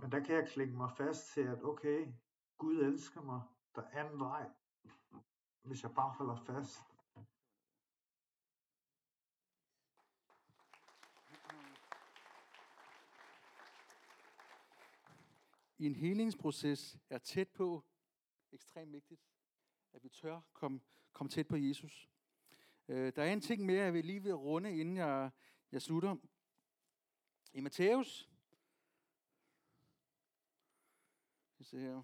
men 0.00 0.12
der 0.12 0.20
kan 0.20 0.34
jeg 0.34 0.48
klinge 0.48 0.76
mig 0.76 0.90
fast 0.96 1.32
til, 1.32 1.40
at 1.40 1.64
okay, 1.64 2.12
Gud 2.58 2.76
elsker 2.76 3.22
mig, 3.22 3.40
der 3.74 3.82
er 3.92 4.10
en 4.10 4.20
vej, 4.20 4.50
hvis 5.62 5.82
jeg 5.82 5.94
bare 5.94 6.10
holder 6.10 6.36
fast. 6.36 6.80
i 15.80 15.86
en 15.86 15.94
helingsproces 15.94 16.98
er 17.10 17.18
tæt 17.18 17.48
på, 17.48 17.84
ekstremt 18.52 18.92
vigtigt, 18.92 19.20
at 19.92 20.04
vi 20.04 20.08
tør 20.08 20.40
komme, 20.52 20.80
komme 21.12 21.30
tæt 21.30 21.48
på 21.48 21.56
Jesus. 21.56 22.09
Øh, 22.88 23.12
der 23.16 23.22
er 23.22 23.32
en 23.32 23.40
ting 23.40 23.66
mere, 23.66 23.84
jeg 23.84 23.94
vil 23.94 24.04
lige 24.04 24.22
vil 24.22 24.34
runde, 24.34 24.78
inden 24.78 24.96
jeg, 24.96 25.30
jeg 25.72 25.82
slutter. 25.82 26.16
I 27.52 27.60
Matthæus, 27.60 28.30
se 31.62 31.78
her, 31.78 32.02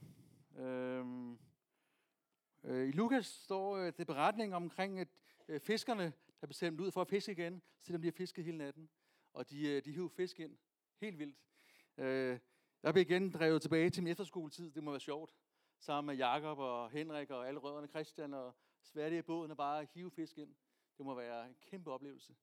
øhm, 0.56 1.38
øh, 2.64 2.88
i 2.88 2.92
Lukas 2.92 3.26
står 3.26 3.76
øh, 3.76 3.92
det 3.98 4.06
beretning 4.06 4.54
omkring, 4.54 4.98
at 4.98 5.08
øh, 5.48 5.60
fiskerne, 5.60 6.12
der 6.40 6.46
bestemt 6.46 6.80
ud 6.80 6.90
for 6.90 7.00
at 7.00 7.08
fiske 7.08 7.32
igen, 7.32 7.62
selvom 7.80 8.02
de 8.02 8.06
har 8.06 8.12
fisket 8.12 8.44
hele 8.44 8.58
natten. 8.58 8.90
Og 9.32 9.50
de, 9.50 9.68
øh, 9.68 9.84
de 9.84 9.92
hiver 9.92 10.08
fisk 10.08 10.40
ind. 10.40 10.58
Helt 11.00 11.18
vildt. 11.18 11.36
Øh, 11.98 12.38
jeg 12.82 12.94
blev 12.94 13.02
igen 13.02 13.30
drevet 13.30 13.62
tilbage 13.62 13.90
til 13.90 14.02
min 14.02 14.10
efterskoletid. 14.10 14.70
Det 14.70 14.82
må 14.82 14.90
være 14.90 15.00
sjovt. 15.00 15.34
Sammen 15.78 16.06
med 16.06 16.16
Jakob 16.16 16.58
og 16.58 16.90
Henrik 16.90 17.30
og 17.30 17.48
alle 17.48 17.60
rødderne, 17.60 17.86
Christian 17.86 18.34
og 18.34 18.54
Sværdige 18.82 19.18
i 19.18 19.22
båden 19.22 19.50
og 19.50 19.56
bare 19.56 19.86
hive 19.94 20.10
fisk 20.10 20.38
ind. 20.38 20.54
Det 20.98 21.06
må 21.06 21.14
være 21.14 21.46
en 21.48 21.54
kæmpe 21.70 21.92
oplevelse. 21.92 22.34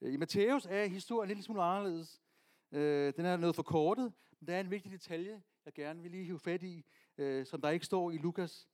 Øh, 0.00 0.12
I 0.12 0.16
Matthæus 0.16 0.66
er 0.70 0.84
historien 0.84 1.28
lidt 1.28 1.44
smule 1.44 1.62
anderledes. 1.62 2.22
Øh, 2.72 3.12
den 3.16 3.24
er 3.24 3.36
noget 3.36 3.56
forkortet, 3.56 4.12
men 4.40 4.46
der 4.46 4.56
er 4.56 4.60
en 4.60 4.70
vigtig 4.70 4.92
detalje, 4.92 5.42
jeg 5.64 5.74
gerne 5.74 6.02
vil 6.02 6.10
lige 6.10 6.24
hive 6.24 6.38
fat 6.38 6.62
i, 6.62 6.84
øh, 7.18 7.46
som 7.46 7.60
der 7.60 7.70
ikke 7.70 7.86
står 7.86 8.10
i 8.10 8.18
Lukas. 8.18 8.68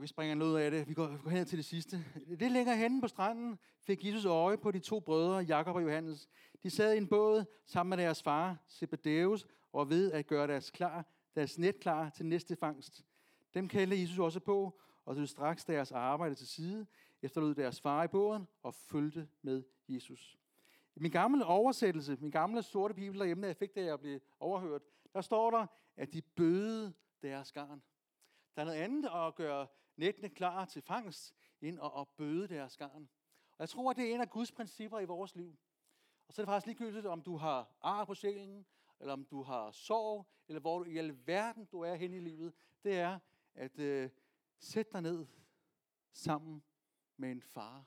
Vi 0.00 0.06
springer 0.06 0.34
noget 0.34 0.60
af 0.60 0.70
det. 0.70 0.88
Vi 0.88 0.94
går, 0.94 1.28
hen 1.28 1.46
til 1.46 1.58
det 1.58 1.64
sidste. 1.64 2.04
Det 2.40 2.52
længere 2.52 2.76
henne 2.76 3.00
på 3.00 3.08
stranden 3.08 3.58
fik 3.80 4.04
Jesus 4.04 4.24
øje 4.24 4.58
på 4.58 4.70
de 4.70 4.78
to 4.78 5.00
brødre, 5.00 5.38
Jakob 5.38 5.76
og 5.76 5.82
Johannes. 5.82 6.28
De 6.62 6.70
sad 6.70 6.94
i 6.94 6.96
en 6.96 7.08
båd 7.08 7.44
sammen 7.64 7.90
med 7.90 8.04
deres 8.04 8.22
far, 8.22 8.64
Zebedeus, 8.68 9.46
og 9.72 9.90
ved 9.90 10.12
at 10.12 10.26
gøre 10.26 10.46
deres, 10.46 10.70
klar, 10.70 11.04
deres 11.34 11.58
net 11.58 11.80
klar 11.80 12.10
til 12.10 12.26
næste 12.26 12.56
fangst. 12.56 13.04
Dem 13.54 13.68
kaldte 13.68 14.00
Jesus 14.00 14.18
også 14.18 14.40
på, 14.40 14.80
og 15.04 15.16
tog 15.16 15.28
straks 15.28 15.64
deres 15.64 15.92
arbejde 15.92 16.34
til 16.34 16.46
side, 16.46 16.86
efterlod 17.26 17.54
deres 17.54 17.80
far 17.80 18.04
i 18.04 18.08
båden 18.08 18.48
og 18.62 18.74
fulgte 18.74 19.28
med 19.42 19.62
Jesus. 19.88 20.38
I 20.96 21.00
min 21.00 21.10
gamle 21.10 21.44
oversættelse, 21.44 22.16
min 22.20 22.30
gamle 22.30 22.62
sorte 22.62 22.94
bibel 22.94 23.18
derhjemme, 23.18 23.46
jeg 23.46 23.56
fik 23.56 23.74
da 23.74 23.84
jeg 23.84 24.00
blev 24.00 24.20
overhørt, 24.40 24.82
der 25.12 25.20
står 25.20 25.50
der, 25.50 25.66
at 25.96 26.12
de 26.12 26.22
bøde 26.22 26.94
deres 27.22 27.52
garn. 27.52 27.82
Der 28.54 28.62
er 28.62 28.66
noget 28.66 28.78
andet 28.78 29.08
at 29.14 29.34
gøre 29.34 29.66
nettene 29.96 30.28
klar 30.28 30.64
til 30.64 30.82
fangst, 30.82 31.34
end 31.60 31.78
at, 31.82 31.90
at 31.98 32.08
bøde 32.08 32.48
deres 32.48 32.76
garn. 32.76 33.08
Og 33.58 33.60
jeg 33.60 33.68
tror, 33.68 33.90
at 33.90 33.96
det 33.96 34.10
er 34.10 34.14
en 34.14 34.20
af 34.20 34.30
Guds 34.30 34.52
principper 34.52 35.00
i 35.00 35.04
vores 35.04 35.34
liv. 35.34 35.56
Og 36.28 36.34
så 36.34 36.42
er 36.42 36.44
det 36.44 36.52
faktisk 36.52 36.66
ligegyldigt, 36.66 37.06
om 37.06 37.22
du 37.22 37.36
har 37.36 37.76
ar 37.80 38.04
på 38.04 38.14
sjælen, 38.14 38.66
eller 39.00 39.12
om 39.12 39.24
du 39.24 39.42
har 39.42 39.70
sorg, 39.70 40.26
eller 40.48 40.60
hvor 40.60 40.78
du 40.78 40.84
i 40.84 40.98
alverden 40.98 41.64
du 41.64 41.80
er 41.80 41.94
hen 41.94 42.14
i 42.14 42.20
livet. 42.20 42.52
Det 42.84 42.98
er 42.98 43.18
at 43.54 43.78
øh, 43.78 44.10
sætte 44.58 44.92
dig 44.92 45.02
ned 45.02 45.26
sammen 46.12 46.62
med 47.16 47.30
en 47.30 47.42
far 47.42 47.84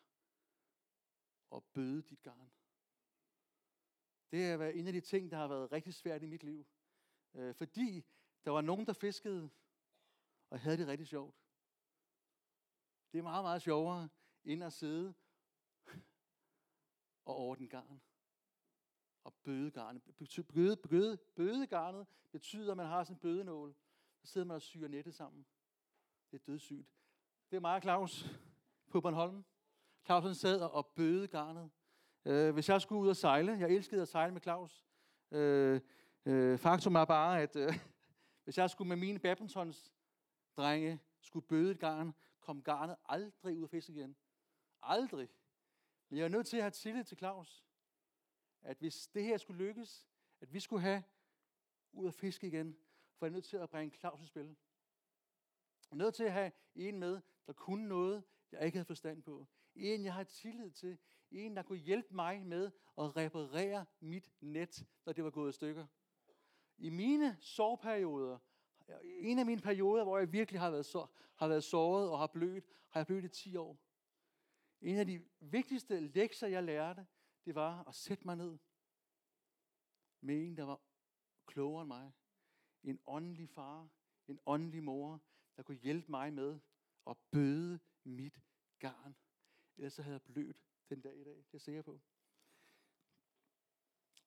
og 1.49 1.63
bøde 1.63 2.01
dit 2.01 2.21
garn. 2.21 2.51
Det 4.31 4.45
er 4.45 4.69
en 4.69 4.87
af 4.87 4.93
de 4.93 5.01
ting, 5.01 5.31
der 5.31 5.37
har 5.37 5.47
været 5.47 5.71
rigtig 5.71 5.93
svært 5.93 6.23
i 6.23 6.25
mit 6.25 6.43
liv. 6.43 6.67
Øh, 7.33 7.55
fordi 7.55 8.05
der 8.45 8.51
var 8.51 8.61
nogen, 8.61 8.85
der 8.85 8.93
fiskede, 8.93 9.49
og 10.49 10.59
havde 10.59 10.77
det 10.77 10.87
rigtig 10.87 11.07
sjovt. 11.07 11.35
Det 13.11 13.17
er 13.17 13.23
meget, 13.23 13.43
meget 13.43 13.61
sjovere, 13.61 14.09
end 14.43 14.63
at 14.63 14.73
sidde 14.73 15.13
og 17.25 17.35
ordne 17.35 17.67
garn. 17.67 18.01
Og 19.23 19.33
bøde 19.33 19.71
garnet. 19.71 20.03
Bøde, 20.53 20.77
bøde, 20.77 21.17
bøde 21.17 21.67
garnet 21.67 22.07
betyder, 22.31 22.71
at 22.71 22.77
man 22.77 22.85
har 22.85 23.03
sådan 23.03 23.15
en 23.15 23.19
bødenål. 23.19 23.75
Så 24.21 24.27
sidder 24.27 24.47
man 24.47 24.55
og 24.55 24.61
syr 24.61 24.87
nettet 24.87 25.15
sammen. 25.15 25.45
Det 26.31 26.41
er 26.41 26.45
dødssygt. 26.45 26.87
Det 27.49 27.55
er 27.55 27.61
meget 27.61 27.83
Claus 27.83 28.25
på 28.89 29.01
Bornholm. 29.01 29.45
Clausen 30.05 30.35
sad 30.35 30.61
og 30.61 30.87
bøde 30.87 31.27
garnet. 31.27 31.71
Øh, 32.25 32.53
hvis 32.53 32.69
jeg 32.69 32.81
skulle 32.81 33.01
ud 33.01 33.09
og 33.09 33.15
sejle, 33.15 33.51
jeg 33.51 33.69
elskede 33.69 34.01
at 34.01 34.07
sejle 34.07 34.33
med 34.33 34.41
Claus. 34.41 34.85
Øh, 35.31 35.81
øh, 36.25 36.57
faktum 36.57 36.95
er 36.95 37.05
bare, 37.05 37.41
at 37.41 37.55
øh, 37.55 37.73
hvis 38.43 38.57
jeg 38.57 38.69
skulle 38.69 38.87
med 38.87 38.97
mine 38.97 39.19
badmintons 39.19 39.93
drenge 40.57 40.99
skulle 41.21 41.47
bøde 41.47 41.71
et 41.71 41.79
garn, 41.79 42.13
kom 42.39 42.63
garnet 42.63 42.95
aldrig 43.05 43.57
ud 43.57 43.63
af 43.63 43.69
fisk 43.69 43.89
igen. 43.89 44.15
Aldrig. 44.81 45.29
Men 46.09 46.17
jeg 46.17 46.25
er 46.25 46.29
nødt 46.29 46.47
til 46.47 46.57
at 46.57 46.63
have 46.63 46.71
tillid 46.71 47.03
til 47.03 47.17
Claus. 47.17 47.65
At 48.61 48.77
hvis 48.77 49.07
det 49.07 49.23
her 49.23 49.37
skulle 49.37 49.65
lykkes, 49.65 50.07
at 50.41 50.53
vi 50.53 50.59
skulle 50.59 50.81
have 50.81 51.03
ud 51.91 52.07
af 52.07 52.13
fisk 52.13 52.43
igen, 52.43 52.77
for 53.17 53.25
jeg 53.25 53.29
er 53.29 53.33
nødt 53.33 53.45
til 53.45 53.57
at 53.57 53.69
bringe 53.69 53.97
Claus 53.97 54.21
i 54.21 54.25
spil. 54.25 54.47
Jeg 55.89 55.91
er 55.91 55.95
nødt 55.95 56.15
til 56.15 56.23
at 56.23 56.31
have 56.31 56.51
en 56.75 56.99
med, 56.99 57.21
der 57.47 57.53
kunne 57.53 57.87
noget, 57.87 58.23
jeg 58.51 58.65
ikke 58.65 58.77
havde 58.77 58.85
forstand 58.85 59.23
på. 59.23 59.47
En, 59.75 60.05
jeg 60.05 60.13
har 60.13 60.23
tillid 60.23 60.71
til. 60.71 60.97
En, 61.31 61.55
der 61.55 61.63
kunne 61.63 61.77
hjælpe 61.77 62.15
mig 62.15 62.45
med 62.45 62.71
at 62.97 63.17
reparere 63.17 63.85
mit 63.99 64.31
net, 64.41 64.85
når 65.05 65.13
det 65.13 65.23
var 65.23 65.29
gået 65.29 65.49
i 65.49 65.53
stykker. 65.53 65.87
I 66.77 66.89
mine 66.89 67.37
sorgperioder, 67.39 68.39
en 69.03 69.39
af 69.39 69.45
mine 69.45 69.61
perioder, 69.61 70.03
hvor 70.03 70.17
jeg 70.17 70.31
virkelig 70.31 70.61
har 70.61 70.71
været, 70.71 70.85
så, 70.85 71.07
har 71.35 71.47
været 71.47 71.63
såret 71.63 72.09
og 72.09 72.19
har 72.19 72.27
blødt, 72.27 72.65
har 72.89 72.99
jeg 72.99 73.07
blødt 73.07 73.25
i 73.25 73.29
10 73.29 73.55
år. 73.55 73.79
En 74.81 74.97
af 74.97 75.05
de 75.05 75.25
vigtigste 75.39 75.99
lektier, 75.99 76.49
jeg 76.49 76.63
lærte, 76.63 77.07
det 77.45 77.55
var 77.55 77.83
at 77.87 77.95
sætte 77.95 78.25
mig 78.25 78.35
ned 78.35 78.57
med 80.21 80.47
en, 80.47 80.57
der 80.57 80.63
var 80.63 80.81
klogere 81.45 81.81
end 81.81 81.87
mig. 81.87 82.11
En 82.83 82.99
åndelig 83.07 83.49
far, 83.49 83.89
en 84.27 84.39
åndelig 84.45 84.83
mor, 84.83 85.21
der 85.57 85.63
kunne 85.63 85.77
hjælpe 85.77 86.11
mig 86.11 86.33
med 86.33 86.59
at 87.07 87.17
bøde 87.31 87.79
mit 88.09 88.41
garn. 88.79 89.15
Ellers 89.77 89.93
så 89.93 90.01
havde 90.01 90.13
jeg 90.13 90.21
blødt 90.21 90.57
den 90.89 91.01
dag 91.01 91.17
i 91.17 91.23
dag. 91.23 91.35
Det 91.35 91.43
er 91.45 91.49
jeg 91.53 91.61
sikker 91.61 91.81
på. 91.81 92.01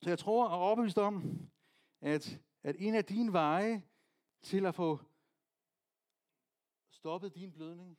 Så 0.03 0.11
jeg 0.11 0.19
tror 0.19 0.49
og 0.49 0.59
overbevist 0.59 0.99
om, 0.99 1.41
at, 2.01 2.41
at 2.63 2.77
en 2.79 2.95
af 2.95 3.05
dine 3.05 3.33
veje 3.33 3.89
til 4.43 4.67
at 4.67 4.75
få 4.75 4.99
stoppet 6.91 7.35
din 7.35 7.53
blødning 7.53 7.99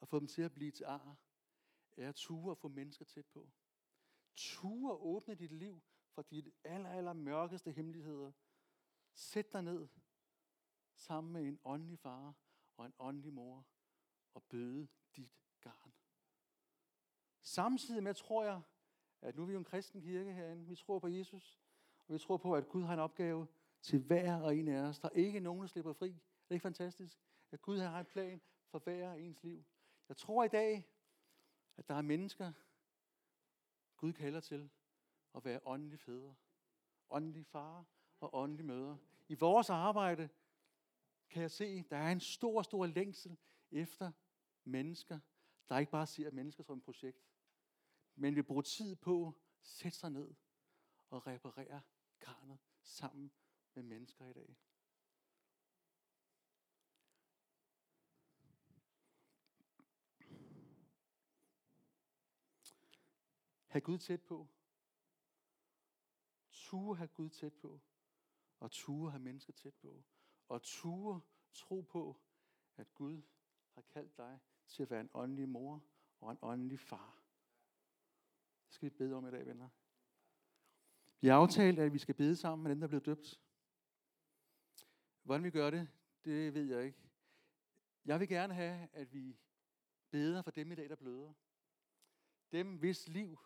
og 0.00 0.08
få 0.08 0.18
dem 0.18 0.26
til 0.26 0.42
at 0.42 0.52
blive 0.52 0.70
til 0.70 0.84
ar, 0.84 1.16
er 1.96 2.08
at 2.08 2.14
ture 2.14 2.50
at 2.50 2.58
få 2.58 2.68
mennesker 2.68 3.04
tæt 3.04 3.26
på. 3.26 3.50
Ture 4.36 4.92
at 4.92 4.98
åbne 4.98 5.34
dit 5.34 5.52
liv 5.52 5.82
for 6.14 6.22
de 6.22 6.52
aller, 6.64 6.90
aller 6.90 7.12
mørkeste 7.12 7.72
hemmeligheder. 7.72 8.32
Sæt 9.14 9.52
dig 9.52 9.62
ned 9.62 9.88
sammen 10.94 11.32
med 11.32 11.48
en 11.48 11.58
åndelig 11.64 11.98
far 11.98 12.34
og 12.76 12.86
en 12.86 12.94
åndelig 12.98 13.32
mor 13.32 13.66
og 14.34 14.42
bøde 14.42 14.88
dit 15.16 15.32
garn. 15.60 15.92
Samtidig 17.42 18.02
med 18.02 18.14
tror 18.14 18.44
jeg, 18.44 18.62
at 19.20 19.36
nu 19.36 19.42
er 19.42 19.46
vi 19.46 19.52
jo 19.52 19.58
en 19.58 19.64
kristen 19.64 20.00
kirke 20.00 20.32
herinde. 20.32 20.66
Vi 20.66 20.76
tror 20.76 20.98
på 20.98 21.08
Jesus, 21.08 21.60
og 22.06 22.14
vi 22.14 22.18
tror 22.18 22.36
på, 22.36 22.54
at 22.54 22.68
Gud 22.68 22.82
har 22.82 22.92
en 22.92 23.00
opgave 23.00 23.46
til 23.82 23.98
hver 23.98 24.36
og 24.36 24.56
en 24.56 24.68
af 24.68 24.80
os. 24.80 24.98
Der 24.98 25.08
er 25.08 25.12
ikke 25.12 25.40
nogen, 25.40 25.60
der 25.60 25.66
slipper 25.66 25.92
fri. 25.92 26.08
Er 26.08 26.48
det 26.48 26.54
ikke 26.54 26.62
fantastisk? 26.62 27.18
At 27.50 27.62
Gud 27.62 27.78
har 27.78 28.00
en 28.00 28.06
plan 28.06 28.40
for 28.66 28.78
hver 28.78 29.10
og 29.10 29.20
ens 29.20 29.42
liv. 29.42 29.64
Jeg 30.08 30.16
tror 30.16 30.44
i 30.44 30.48
dag, 30.48 30.88
at 31.76 31.88
der 31.88 31.94
er 31.94 32.02
mennesker, 32.02 32.52
Gud 33.96 34.12
kalder 34.12 34.40
til 34.40 34.70
at 35.34 35.44
være 35.44 35.60
åndelige 35.64 35.98
fædre, 35.98 36.34
åndelige 37.10 37.44
far 37.44 37.84
og 38.20 38.34
åndelige 38.34 38.66
mødre. 38.66 38.98
I 39.28 39.34
vores 39.34 39.70
arbejde 39.70 40.28
kan 41.30 41.42
jeg 41.42 41.50
se, 41.50 41.64
at 41.64 41.90
der 41.90 41.96
er 41.96 42.12
en 42.12 42.20
stor, 42.20 42.62
stor 42.62 42.86
længsel 42.86 43.36
efter 43.70 44.12
mennesker, 44.64 45.20
der 45.68 45.78
ikke 45.78 45.92
bare 45.92 46.06
ser 46.06 46.30
mennesker 46.30 46.62
som 46.62 46.78
et 46.78 46.84
projekt, 46.84 47.26
men 48.14 48.36
vil 48.36 48.42
bruge 48.42 48.62
tid 48.62 48.96
på 48.96 49.28
at 49.28 49.34
sætte 49.62 49.98
sig 49.98 50.10
ned 50.10 50.34
og 51.10 51.26
reparere 51.26 51.82
karnet 52.20 52.58
sammen 52.82 53.32
med 53.74 53.82
mennesker 53.82 54.26
i 54.26 54.32
dag. 54.32 54.56
Ha' 63.72 63.78
Gud 63.78 63.98
tæt 63.98 64.22
på. 64.22 64.48
Ture 66.50 66.96
have 66.96 67.08
Gud 67.08 67.30
tæt 67.30 67.54
på. 67.54 67.80
Og 68.60 68.70
ture 68.70 69.10
have 69.10 69.22
mennesker 69.22 69.52
tæt 69.52 69.74
på. 69.74 70.04
Og 70.48 70.62
ture 70.62 71.20
tro 71.52 71.80
på, 71.80 72.20
at 72.76 72.94
Gud 72.94 73.22
har 73.70 73.82
kaldt 73.82 74.16
dig 74.16 74.40
til 74.72 74.82
at 74.82 74.90
være 74.90 75.00
en 75.00 75.10
åndelig 75.14 75.48
mor 75.48 75.84
og 76.20 76.30
en 76.30 76.38
åndelig 76.42 76.80
far. 76.80 77.22
Det 78.66 78.74
skal 78.74 78.90
vi 78.90 78.94
bede 78.94 79.14
om 79.14 79.26
i 79.26 79.30
dag, 79.30 79.46
venner. 79.46 79.68
Vi 81.20 81.28
har 81.28 81.34
aftalt, 81.34 81.78
at 81.78 81.92
vi 81.92 81.98
skal 81.98 82.14
bede 82.14 82.36
sammen 82.36 82.62
med 82.62 82.70
dem, 82.70 82.80
der 82.80 82.86
er 82.86 82.88
blevet 82.88 83.06
døbt. 83.06 83.40
Hvordan 85.22 85.44
vi 85.44 85.50
gør 85.50 85.70
det, 85.70 85.88
det 86.24 86.54
ved 86.54 86.64
jeg 86.64 86.84
ikke. 86.84 86.98
Jeg 88.04 88.20
vil 88.20 88.28
gerne 88.28 88.54
have, 88.54 88.88
at 88.92 89.12
vi 89.12 89.38
beder 90.10 90.42
for 90.42 90.50
dem 90.50 90.72
i 90.72 90.74
dag, 90.74 90.88
der 90.88 90.96
bløder. 90.96 91.32
Dem, 92.52 92.76
hvis 92.76 93.08
liv 93.08 93.38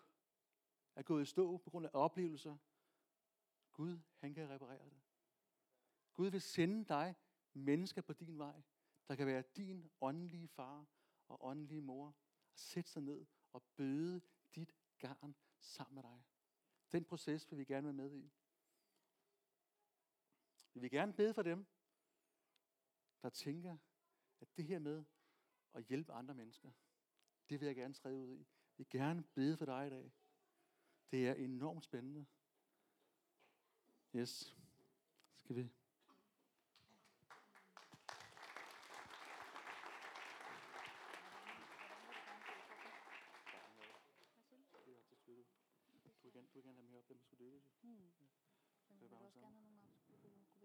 er 0.95 1.01
gået 1.01 1.21
i 1.21 1.25
stå 1.25 1.57
på 1.57 1.69
grund 1.69 1.85
af 1.85 1.89
oplevelser. 1.93 2.57
Gud, 3.73 3.99
han 4.17 4.33
kan 4.33 4.49
reparere 4.49 4.85
det. 4.89 5.01
Gud 6.13 6.27
vil 6.27 6.41
sende 6.41 6.85
dig 6.85 7.15
mennesker 7.53 8.01
på 8.01 8.13
din 8.13 8.37
vej, 8.37 8.61
der 9.07 9.15
kan 9.15 9.27
være 9.27 9.43
din 9.55 9.89
åndelige 10.01 10.47
far 10.47 10.85
og 11.27 11.45
åndelige 11.45 11.81
mor. 11.81 12.07
Og 12.07 12.59
sætte 12.59 12.91
sig 12.91 13.01
ned 13.01 13.25
og 13.53 13.63
bøde 13.63 14.21
dit 14.55 14.75
garn 14.97 15.35
sammen 15.59 15.95
med 15.95 16.03
dig. 16.03 16.23
Den 16.91 17.05
proces 17.05 17.51
vil 17.51 17.59
vi 17.59 17.65
gerne 17.65 17.85
være 17.85 17.93
med 17.93 18.13
i. 18.13 18.31
Vi 20.73 20.79
vil 20.79 20.91
gerne 20.91 21.13
bede 21.13 21.33
for 21.33 21.41
dem, 21.41 21.65
der 23.21 23.29
tænker, 23.29 23.77
at 24.39 24.57
det 24.57 24.65
her 24.65 24.79
med 24.79 25.05
at 25.73 25.83
hjælpe 25.83 26.13
andre 26.13 26.35
mennesker, 26.35 26.71
det 27.49 27.59
vil 27.59 27.65
jeg 27.65 27.75
gerne 27.75 27.93
træde 27.93 28.17
ud 28.17 28.31
i. 28.31 28.37
Vi 28.37 28.47
vil 28.77 28.87
gerne 28.89 29.23
bede 29.23 29.57
for 29.57 29.65
dig 29.65 29.87
i 29.87 29.89
dag. 29.89 30.11
Det 31.11 31.27
er 31.27 31.33
enormt 31.33 31.83
spændende. 31.83 32.25
Yes. 34.15 34.57
Skal 35.35 35.55
vi? 35.55 35.69